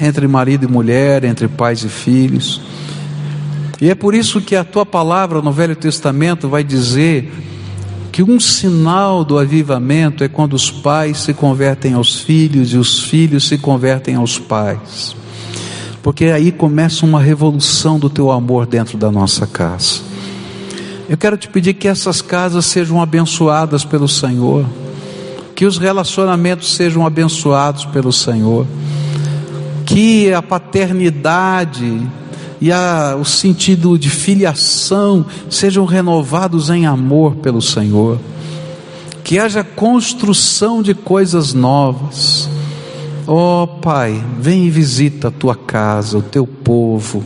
[0.00, 2.60] entre marido e mulher, entre pais e filhos.
[3.80, 7.32] E é por isso que a tua palavra no Velho Testamento vai dizer
[8.10, 13.02] que um sinal do avivamento é quando os pais se convertem aos filhos e os
[13.02, 15.14] filhos se convertem aos pais.
[16.06, 20.02] Porque aí começa uma revolução do teu amor dentro da nossa casa.
[21.08, 24.64] Eu quero te pedir que essas casas sejam abençoadas pelo Senhor,
[25.56, 28.64] que os relacionamentos sejam abençoados pelo Senhor
[29.84, 32.00] que a paternidade
[32.60, 38.16] e a, o sentido de filiação sejam renovados em amor pelo Senhor,
[39.24, 42.48] que haja construção de coisas novas.
[43.26, 47.24] Ó oh, Pai, vem e visita a tua casa, o teu povo,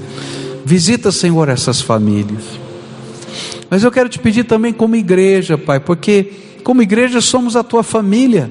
[0.64, 2.44] visita, Senhor, essas famílias.
[3.68, 6.32] Mas eu quero te pedir também, como igreja, Pai, porque
[6.64, 8.50] como igreja somos a tua família,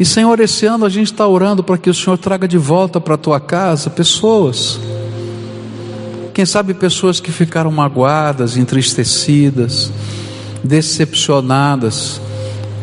[0.00, 2.98] e Senhor, esse ano a gente está orando para que o Senhor traga de volta
[2.98, 4.80] para a tua casa pessoas.
[6.32, 9.92] Quem sabe pessoas que ficaram magoadas, entristecidas,
[10.64, 12.18] decepcionadas,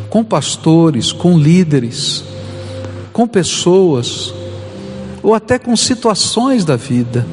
[0.10, 2.24] com pastores, com líderes,
[3.12, 4.34] com pessoas,
[5.22, 7.26] ou até com situações da vida.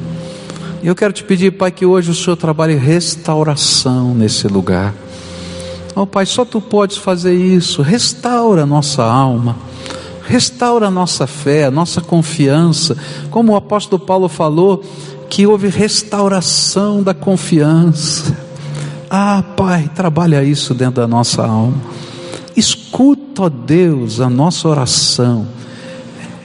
[0.83, 4.93] E eu quero te pedir, Pai, que hoje o Senhor trabalhe restauração nesse lugar.
[5.95, 7.81] Oh, Pai, só tu podes fazer isso.
[7.81, 9.55] Restaura a nossa alma
[10.27, 12.97] restaura a nossa fé, a nossa confiança,
[13.29, 14.83] como o apóstolo Paulo falou,
[15.29, 18.35] que houve restauração da confiança.
[19.09, 21.75] Ah, Pai, trabalha isso dentro da nossa alma.
[22.55, 25.47] Escuta, ó Deus, a nossa oração.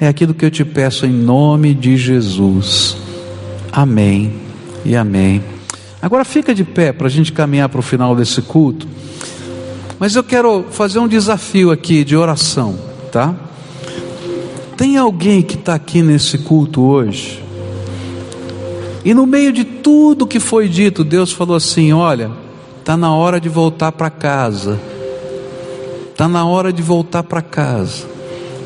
[0.00, 2.96] É aquilo que eu te peço em nome de Jesus.
[3.70, 4.32] Amém
[4.84, 5.42] e amém.
[6.02, 8.88] Agora fica de pé para a gente caminhar para o final desse culto.
[9.98, 12.78] Mas eu quero fazer um desafio aqui de oração,
[13.12, 13.34] tá?
[14.76, 17.44] Tem alguém que está aqui nesse culto hoje?
[19.04, 22.30] E no meio de tudo que foi dito, Deus falou assim: Olha,
[22.78, 24.80] está na hora de voltar para casa.
[26.20, 28.04] Está na hora de voltar para casa.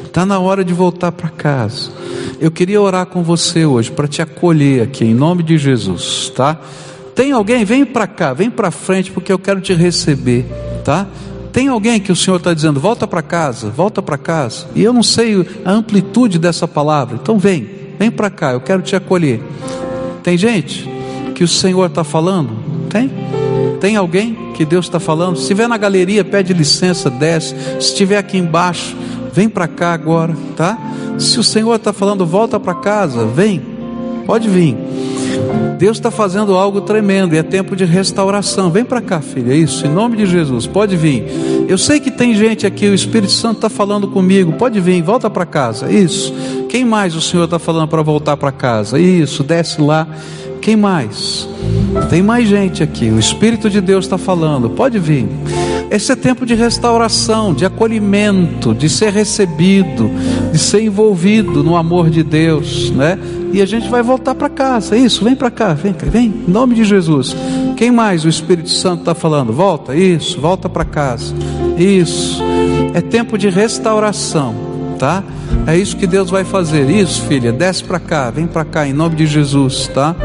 [0.04, 1.88] Está na hora de voltar para casa.
[2.40, 6.58] Eu queria orar com você hoje para te acolher aqui em nome de Jesus, tá?
[7.14, 7.64] Tem alguém?
[7.64, 10.46] Vem para cá, vem para frente porque eu quero te receber,
[10.84, 11.06] tá?
[11.52, 14.92] Tem alguém que o Senhor está dizendo, volta para casa, volta para casa, e eu
[14.92, 19.40] não sei a amplitude dessa palavra, então vem, vem para cá, eu quero te acolher.
[20.24, 20.90] Tem gente
[21.36, 22.58] que o Senhor está falando?
[22.90, 23.08] Tem?
[23.84, 25.36] Tem alguém que Deus está falando?
[25.36, 27.54] Se estiver na galeria, pede licença, desce.
[27.78, 28.96] Se estiver aqui embaixo,
[29.30, 30.78] vem para cá agora, tá?
[31.18, 33.60] Se o Senhor está falando, volta para casa, vem,
[34.24, 34.74] pode vir.
[35.78, 38.70] Deus está fazendo algo tremendo e é tempo de restauração.
[38.70, 41.26] Vem para cá, filha, é isso, em nome de Jesus, pode vir.
[41.68, 45.28] Eu sei que tem gente aqui, o Espírito Santo está falando comigo, pode vir, volta
[45.28, 46.32] para casa, isso.
[46.70, 48.98] Quem mais o Senhor está falando para voltar para casa?
[48.98, 50.08] Isso, desce lá.
[50.64, 51.46] Quem mais?
[52.08, 55.28] Tem mais gente aqui, o Espírito de Deus está falando, pode vir.
[55.90, 60.10] Esse é tempo de restauração, de acolhimento, de ser recebido,
[60.50, 63.18] de ser envolvido no amor de Deus, né?
[63.52, 64.96] E a gente vai voltar para casa.
[64.96, 67.36] Isso, vem para cá, vem, vem, em nome de Jesus.
[67.76, 69.52] Quem mais o Espírito Santo está falando?
[69.52, 71.34] Volta, isso, volta para casa.
[71.76, 72.42] Isso.
[72.94, 74.54] É tempo de restauração,
[74.98, 75.22] tá?
[75.66, 76.88] É isso que Deus vai fazer.
[76.88, 80.16] Isso, filha, desce para cá, vem para cá, em nome de Jesus, tá?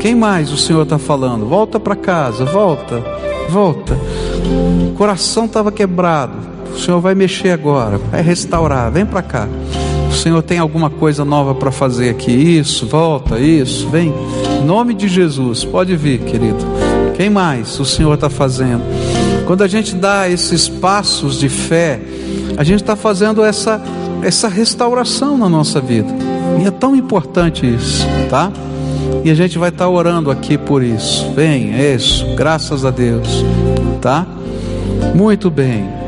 [0.00, 1.46] Quem mais o Senhor está falando?
[1.46, 3.02] Volta para casa, volta,
[3.48, 3.98] volta.
[4.88, 6.34] O coração estava quebrado.
[6.72, 8.92] O Senhor vai mexer agora, vai restaurar.
[8.92, 9.48] Vem para cá.
[10.08, 12.30] O Senhor tem alguma coisa nova para fazer aqui.
[12.30, 14.14] Isso, volta, isso, vem.
[14.60, 16.64] Em nome de Jesus, pode vir, querido.
[17.16, 18.82] Quem mais o Senhor está fazendo?
[19.46, 22.00] Quando a gente dá esses passos de fé,
[22.56, 23.82] a gente está fazendo essa,
[24.22, 26.08] essa restauração na nossa vida.
[26.62, 28.52] E é tão importante isso, tá?
[29.24, 31.28] E a gente vai estar tá orando aqui por isso.
[31.30, 32.26] Bem, é isso.
[32.34, 33.44] Graças a Deus,
[34.00, 34.26] tá?
[35.14, 35.98] Muito bem.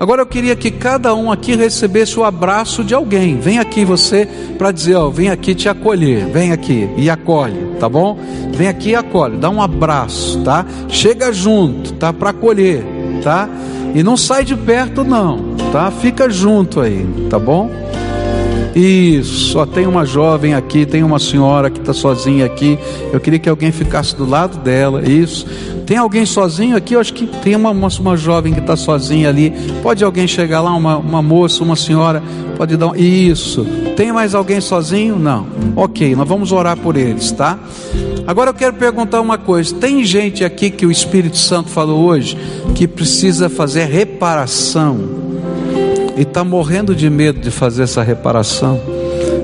[0.00, 3.38] Agora eu queria que cada um aqui recebesse o abraço de alguém.
[3.38, 6.24] Vem aqui você para dizer, ó, vem aqui te acolher.
[6.24, 8.18] Vem aqui e acolhe, tá bom?
[8.54, 9.36] Vem aqui e acolhe.
[9.36, 10.64] Dá um abraço, tá?
[10.88, 12.14] Chega junto, tá?
[12.14, 12.82] Para acolher,
[13.22, 13.46] tá?
[13.94, 15.90] E não sai de perto não, tá?
[15.90, 17.68] Fica junto aí, tá bom?
[18.74, 22.78] Isso, só tem uma jovem aqui, tem uma senhora que está sozinha aqui.
[23.12, 25.02] Eu queria que alguém ficasse do lado dela.
[25.02, 25.46] Isso.
[25.86, 26.94] Tem alguém sozinho aqui?
[26.94, 29.52] Eu acho que tem uma, uma, uma jovem que está sozinha ali.
[29.82, 32.22] Pode alguém chegar lá, uma, uma moça, uma senhora?
[32.56, 32.96] Pode dar.
[32.96, 33.66] Isso.
[33.96, 35.18] Tem mais alguém sozinho?
[35.18, 35.46] Não.
[35.74, 37.58] Ok, nós vamos orar por eles, tá?
[38.24, 42.38] Agora eu quero perguntar uma coisa: tem gente aqui que o Espírito Santo falou hoje
[42.76, 45.29] que precisa fazer reparação
[46.20, 48.78] e está morrendo de medo de fazer essa reparação?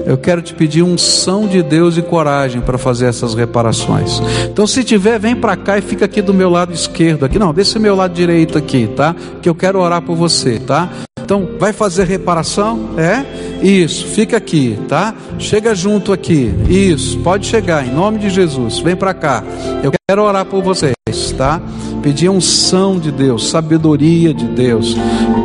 [0.06, 4.20] eu quero te pedir unção de Deus e coragem para fazer essas reparações.
[4.48, 7.40] Então, se tiver, vem para cá e fica aqui do meu lado esquerdo aqui.
[7.40, 9.16] Não, desse meu lado direito aqui, tá?
[9.42, 10.88] Que eu quero orar por você, tá?
[11.26, 12.90] Então, vai fazer reparação?
[12.96, 13.24] É?
[13.60, 15.12] Isso, fica aqui, tá?
[15.40, 16.54] Chega junto aqui.
[16.70, 18.78] Isso, pode chegar em nome de Jesus.
[18.78, 19.42] Vem para cá.
[19.82, 20.94] Eu quero orar por vocês,
[21.36, 21.60] tá?
[22.00, 24.96] Pedir unção de Deus, sabedoria de Deus,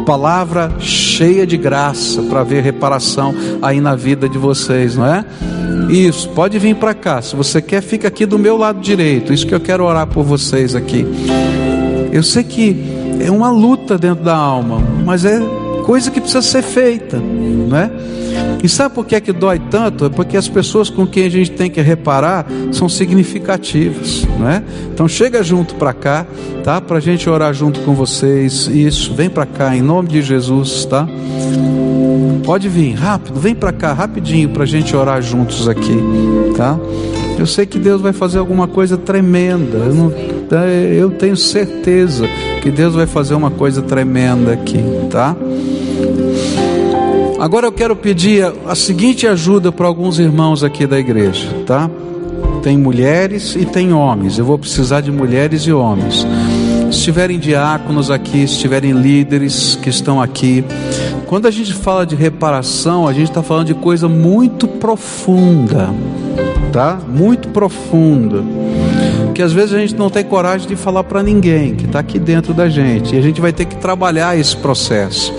[0.05, 5.25] palavra cheia de graça para ver reparação aí na vida de vocês, não é?
[5.89, 7.23] Isso, pode vir para cá.
[7.23, 9.33] Se você quer, fica aqui do meu lado direito.
[9.33, 11.07] Isso que eu quero orar por vocês aqui.
[12.13, 12.77] Eu sei que
[13.19, 15.39] é uma luta dentro da alma, mas é
[15.85, 17.91] coisa que precisa ser feita, não é?
[18.63, 20.05] E sabe por que é que dói tanto?
[20.05, 24.61] É porque as pessoas com quem a gente tem que reparar são significativas, não é?
[24.93, 26.25] Então chega junto para cá,
[26.63, 26.79] tá?
[26.79, 28.67] Para a gente orar junto com vocês.
[28.67, 31.07] Isso, vem para cá em nome de Jesus, tá?
[32.45, 35.97] Pode vir, rápido, vem para cá, rapidinho, para a gente orar juntos aqui,
[36.55, 36.77] tá?
[37.37, 39.77] Eu sei que Deus vai fazer alguma coisa tremenda.
[39.77, 40.13] Eu, não,
[40.93, 42.27] eu tenho certeza
[42.61, 45.35] que Deus vai fazer uma coisa tremenda aqui, tá?
[47.41, 51.89] Agora eu quero pedir a, seguinte ajuda para alguns irmãos aqui da igreja, tá?
[52.61, 54.37] Tem mulheres e tem homens.
[54.37, 56.23] Eu vou precisar de mulheres e homens.
[56.91, 60.63] Se tiverem diáconos aqui, se tiverem líderes que estão aqui,
[61.25, 65.89] quando a gente fala de reparação, a gente está falando de coisa muito profunda,
[66.71, 66.99] tá?
[67.07, 68.43] Muito profunda.
[69.33, 72.19] Que às vezes a gente não tem coragem de falar para ninguém, que está aqui
[72.19, 73.15] dentro da gente.
[73.15, 75.33] E a gente vai ter que trabalhar esse processo.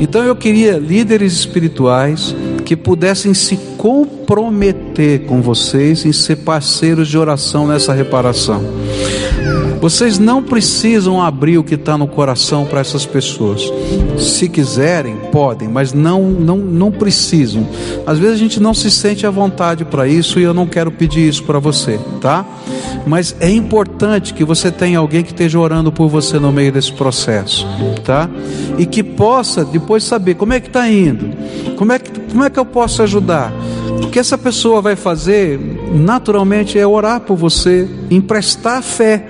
[0.00, 2.34] Então eu queria líderes espirituais
[2.64, 8.62] que pudessem se comprometer com vocês em ser parceiros de oração nessa reparação.
[9.80, 13.70] Vocês não precisam abrir o que está no coração para essas pessoas.
[14.18, 17.66] Se quiserem, podem, mas não, não, não precisam.
[18.06, 20.90] Às vezes a gente não se sente à vontade para isso e eu não quero
[20.90, 22.44] pedir isso para você, tá?
[23.06, 26.92] Mas é importante que você tenha alguém que esteja orando por você no meio desse
[26.92, 27.66] processo,
[28.04, 28.28] tá?
[28.78, 31.30] E que possa depois saber como é que está indo,
[31.76, 33.52] como é que, como é que eu posso ajudar.
[34.02, 35.58] O que essa pessoa vai fazer,
[35.94, 39.26] naturalmente, é orar por você, emprestar fé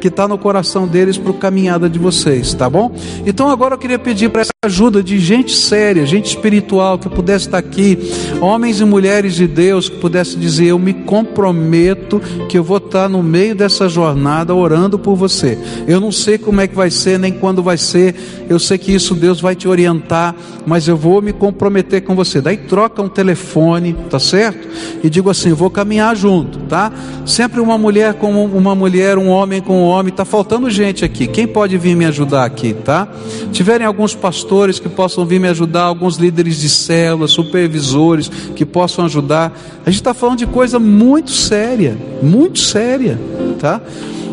[0.00, 2.94] que está no coração deles para a caminhada de vocês, tá bom?
[3.26, 7.46] Então agora eu queria pedir para essa ajuda de gente séria, gente espiritual que pudesse
[7.46, 7.98] estar aqui,
[8.40, 13.08] homens e mulheres de Deus que pudesse dizer: Eu me comprometo que eu vou estar
[13.08, 15.58] no meio dessa jornada orando por você.
[15.86, 18.14] Eu não sei como é que vai ser, nem quando vai ser,
[18.48, 20.34] eu sei que isso Deus vai te orientar,
[20.66, 22.40] mas eu vou me comprometer com você.
[22.40, 24.68] Daí troca um telefone, tá certo?
[25.02, 26.92] E digo assim: vou caminhar junto, tá?
[27.24, 31.26] Sempre uma mulher com uma mulher, um homem com homem, está faltando gente aqui.
[31.26, 33.08] Quem pode vir me ajudar aqui, tá?
[33.52, 39.04] Tiverem alguns pastores que possam vir me ajudar, alguns líderes de células, supervisores que possam
[39.04, 39.58] ajudar.
[39.84, 43.18] A gente está falando de coisa muito séria, muito séria,
[43.58, 43.80] tá?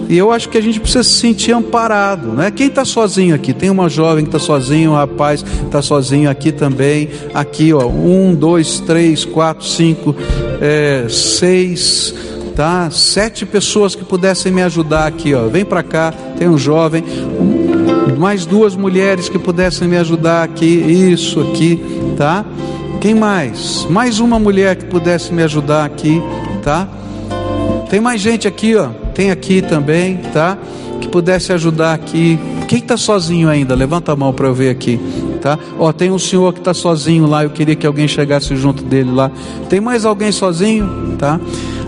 [0.10, 2.52] E eu acho que a gente precisa se sentir amparado, né?
[2.52, 3.54] Quem está sozinho aqui?
[3.54, 7.10] Tem uma jovem que está sozinho, um rapaz está sozinho aqui também.
[7.34, 10.16] Aqui, ó, um, dois, três, quatro, cinco,
[10.62, 12.14] é, seis
[12.56, 12.90] tá?
[12.92, 15.48] Sete pessoas que pudessem me ajudar aqui, ó.
[15.48, 17.04] Vem para cá, tem um jovem,
[18.18, 21.84] mais duas mulheres que pudessem me ajudar aqui, isso aqui,
[22.18, 22.46] tá?
[23.02, 23.86] Quem mais?
[23.90, 26.22] Mais uma mulher que pudesse me ajudar aqui,
[26.64, 26.88] tá?
[27.90, 28.88] Tem mais gente aqui, ó.
[29.14, 30.58] Tem aqui também, tá?
[31.02, 32.40] Que pudesse ajudar aqui.
[32.68, 33.76] Quem está sozinho ainda?
[33.76, 35.00] Levanta a mão para eu ver aqui.
[35.42, 35.60] tá?
[35.78, 39.12] Ó, tem um senhor que está sozinho lá, eu queria que alguém chegasse junto dele
[39.12, 39.30] lá.
[39.70, 41.40] Tem mais alguém sozinho, tá?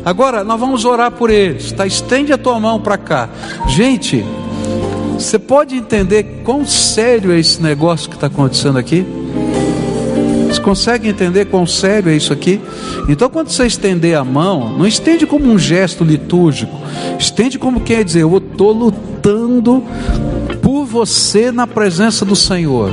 [0.05, 1.87] Agora nós vamos orar por eles, tá?
[1.87, 3.27] Estende a tua mão para cá,
[3.67, 4.23] gente.
[5.15, 9.03] Você pode entender quão sério é esse negócio que está acontecendo aqui?
[10.47, 12.61] Você consegue entender quão sério é isso aqui?
[13.09, 16.79] Então, quando você estender a mão, não estende como um gesto litúrgico,
[17.17, 19.83] estende como quer dizer: Eu estou lutando
[20.61, 22.91] por você na presença do Senhor.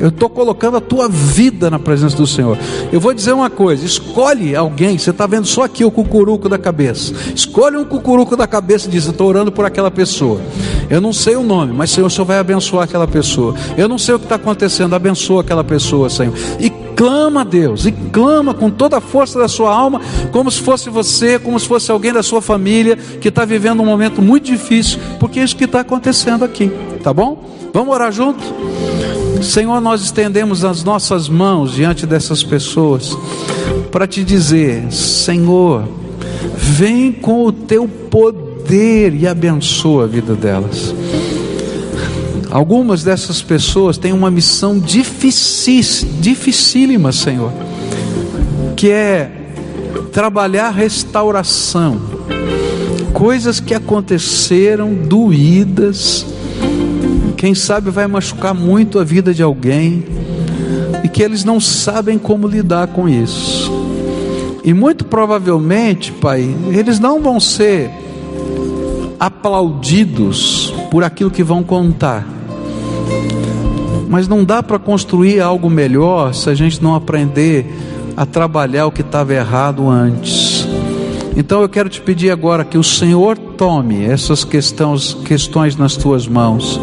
[0.00, 2.56] Eu estou colocando a tua vida na presença do Senhor.
[2.92, 4.96] Eu vou dizer uma coisa: escolhe alguém.
[4.98, 7.12] Você está vendo só aqui o cucuruco da cabeça.
[7.34, 10.40] Escolhe um cucuruco da cabeça e diz: Estou orando por aquela pessoa.
[10.88, 13.54] Eu não sei o nome, mas Senhor, o Senhor vai abençoar aquela pessoa.
[13.76, 16.34] Eu não sei o que está acontecendo, abençoa aquela pessoa, Senhor.
[16.58, 20.00] E clama a Deus, e clama com toda a força da sua alma,
[20.32, 23.86] como se fosse você, como se fosse alguém da sua família que está vivendo um
[23.86, 26.68] momento muito difícil, porque é isso que está acontecendo aqui,
[27.02, 27.44] tá bom?
[27.72, 28.42] Vamos orar junto?
[29.42, 33.16] Senhor, nós estendemos as nossas mãos diante dessas pessoas
[33.90, 35.84] para te dizer: Senhor,
[36.56, 40.94] vem com o teu poder e abençoa a vida delas.
[42.50, 44.78] Algumas dessas pessoas têm uma missão
[46.20, 47.52] dificílima, Senhor,
[48.74, 49.30] que é
[50.12, 52.00] trabalhar restauração,
[53.12, 56.24] coisas que aconteceram doídas,
[57.38, 60.04] quem sabe vai machucar muito a vida de alguém
[61.04, 63.72] e que eles não sabem como lidar com isso.
[64.64, 67.90] E muito provavelmente, Pai, eles não vão ser
[69.20, 72.26] aplaudidos por aquilo que vão contar.
[74.08, 77.66] Mas não dá para construir algo melhor se a gente não aprender
[78.16, 80.66] a trabalhar o que estava errado antes.
[81.36, 86.26] Então eu quero te pedir agora que o Senhor tome essas questões, questões nas tuas
[86.26, 86.80] mãos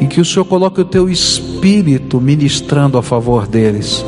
[0.00, 4.04] e que o Senhor coloque o teu espírito ministrando a favor deles.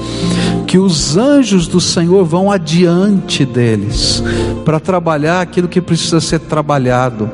[0.67, 4.23] Que os anjos do Senhor vão adiante deles
[4.65, 7.31] para trabalhar aquilo que precisa ser trabalhado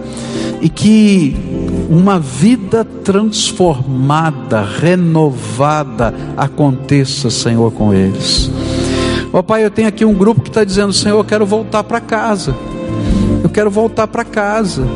[0.61, 1.37] e que
[1.89, 8.51] uma vida transformada, renovada aconteça, Senhor, com eles.
[9.33, 12.01] Ó Pai, eu tenho aqui um grupo que está dizendo: Senhor, eu quero voltar para
[12.01, 12.55] casa.
[13.43, 14.87] Eu quero voltar para casa.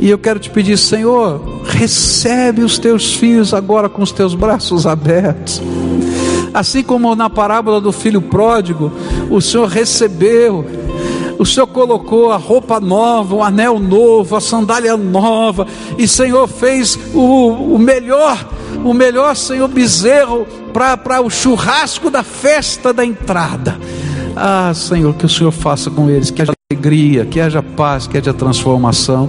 [0.00, 4.86] E eu quero te pedir, Senhor, recebe os teus filhos agora com os teus braços
[4.86, 5.60] abertos.
[6.52, 8.92] Assim como na parábola do filho pródigo,
[9.28, 10.64] o Senhor recebeu,
[11.38, 15.66] o Senhor colocou a roupa nova, o anel novo, a sandália nova,
[15.98, 18.46] e Senhor fez o, o melhor,
[18.84, 23.76] o melhor, Senhor, bezerro para o churrasco da festa da entrada.
[24.36, 28.16] Ah, Senhor, que o Senhor faça com eles, que haja alegria, que haja paz, que
[28.16, 29.28] haja transformação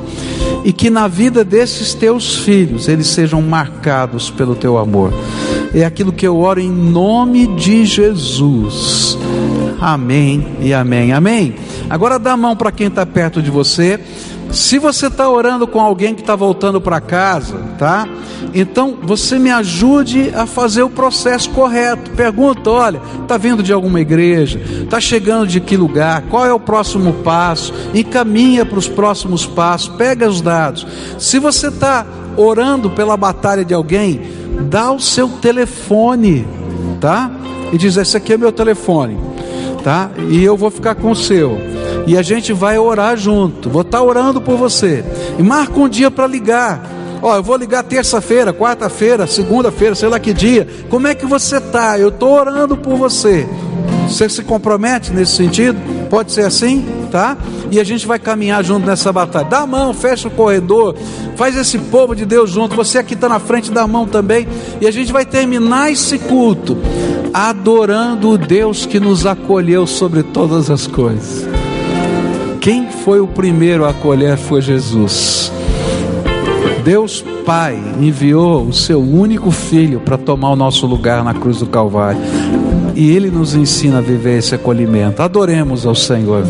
[0.66, 5.14] e que na vida desses teus filhos eles sejam marcados pelo teu amor.
[5.72, 9.16] É aquilo que eu oro em nome de Jesus.
[9.80, 11.14] Amém e amém.
[11.14, 11.54] Amém.
[11.88, 14.00] Agora dá a mão para quem está perto de você.
[14.52, 18.08] Se você está orando com alguém que está voltando para casa, tá?
[18.54, 22.12] Então você me ajude a fazer o processo correto.
[22.12, 24.60] Pergunta: olha, está vindo de alguma igreja?
[24.84, 26.24] Está chegando de que lugar?
[26.30, 27.74] Qual é o próximo passo?
[27.94, 29.90] Encaminha para os próximos passos.
[29.90, 30.88] Pega os dados.
[31.20, 32.06] Se você está
[32.38, 34.22] orando pela batalha de alguém,
[34.70, 36.48] dá o seu telefone,
[37.02, 37.30] tá?
[37.74, 39.18] E diz: esse aqui é meu telefone,
[39.84, 40.10] tá?
[40.30, 41.60] E eu vou ficar com o seu
[42.08, 43.70] e a gente vai orar junto.
[43.70, 45.04] Vou estar orando por você.
[45.38, 46.82] E marca um dia para ligar.
[47.22, 50.68] Ó, eu vou ligar terça-feira, quarta-feira, segunda-feira, sei lá que dia.
[50.90, 51.98] Como é que você está?
[51.98, 53.48] Eu estou orando por você.
[54.08, 55.80] Você se compromete nesse sentido?
[56.10, 57.36] Pode ser assim, tá?
[57.72, 59.46] E a gente vai caminhar junto nessa batalha.
[59.46, 60.96] Dá a mão, fecha o corredor,
[61.36, 62.76] faz esse povo de Deus junto.
[62.76, 64.48] Você aqui está na frente, dá a mão também.
[64.80, 66.78] E a gente vai terminar esse culto
[67.34, 71.55] adorando o Deus que nos acolheu sobre todas as coisas.
[72.66, 75.52] Quem foi o primeiro a acolher foi Jesus.
[76.84, 81.68] Deus Pai enviou o seu único filho para tomar o nosso lugar na cruz do
[81.68, 82.20] Calvário.
[82.96, 85.22] E ele nos ensina a viver esse acolhimento.
[85.22, 86.44] Adoremos ao Senhor.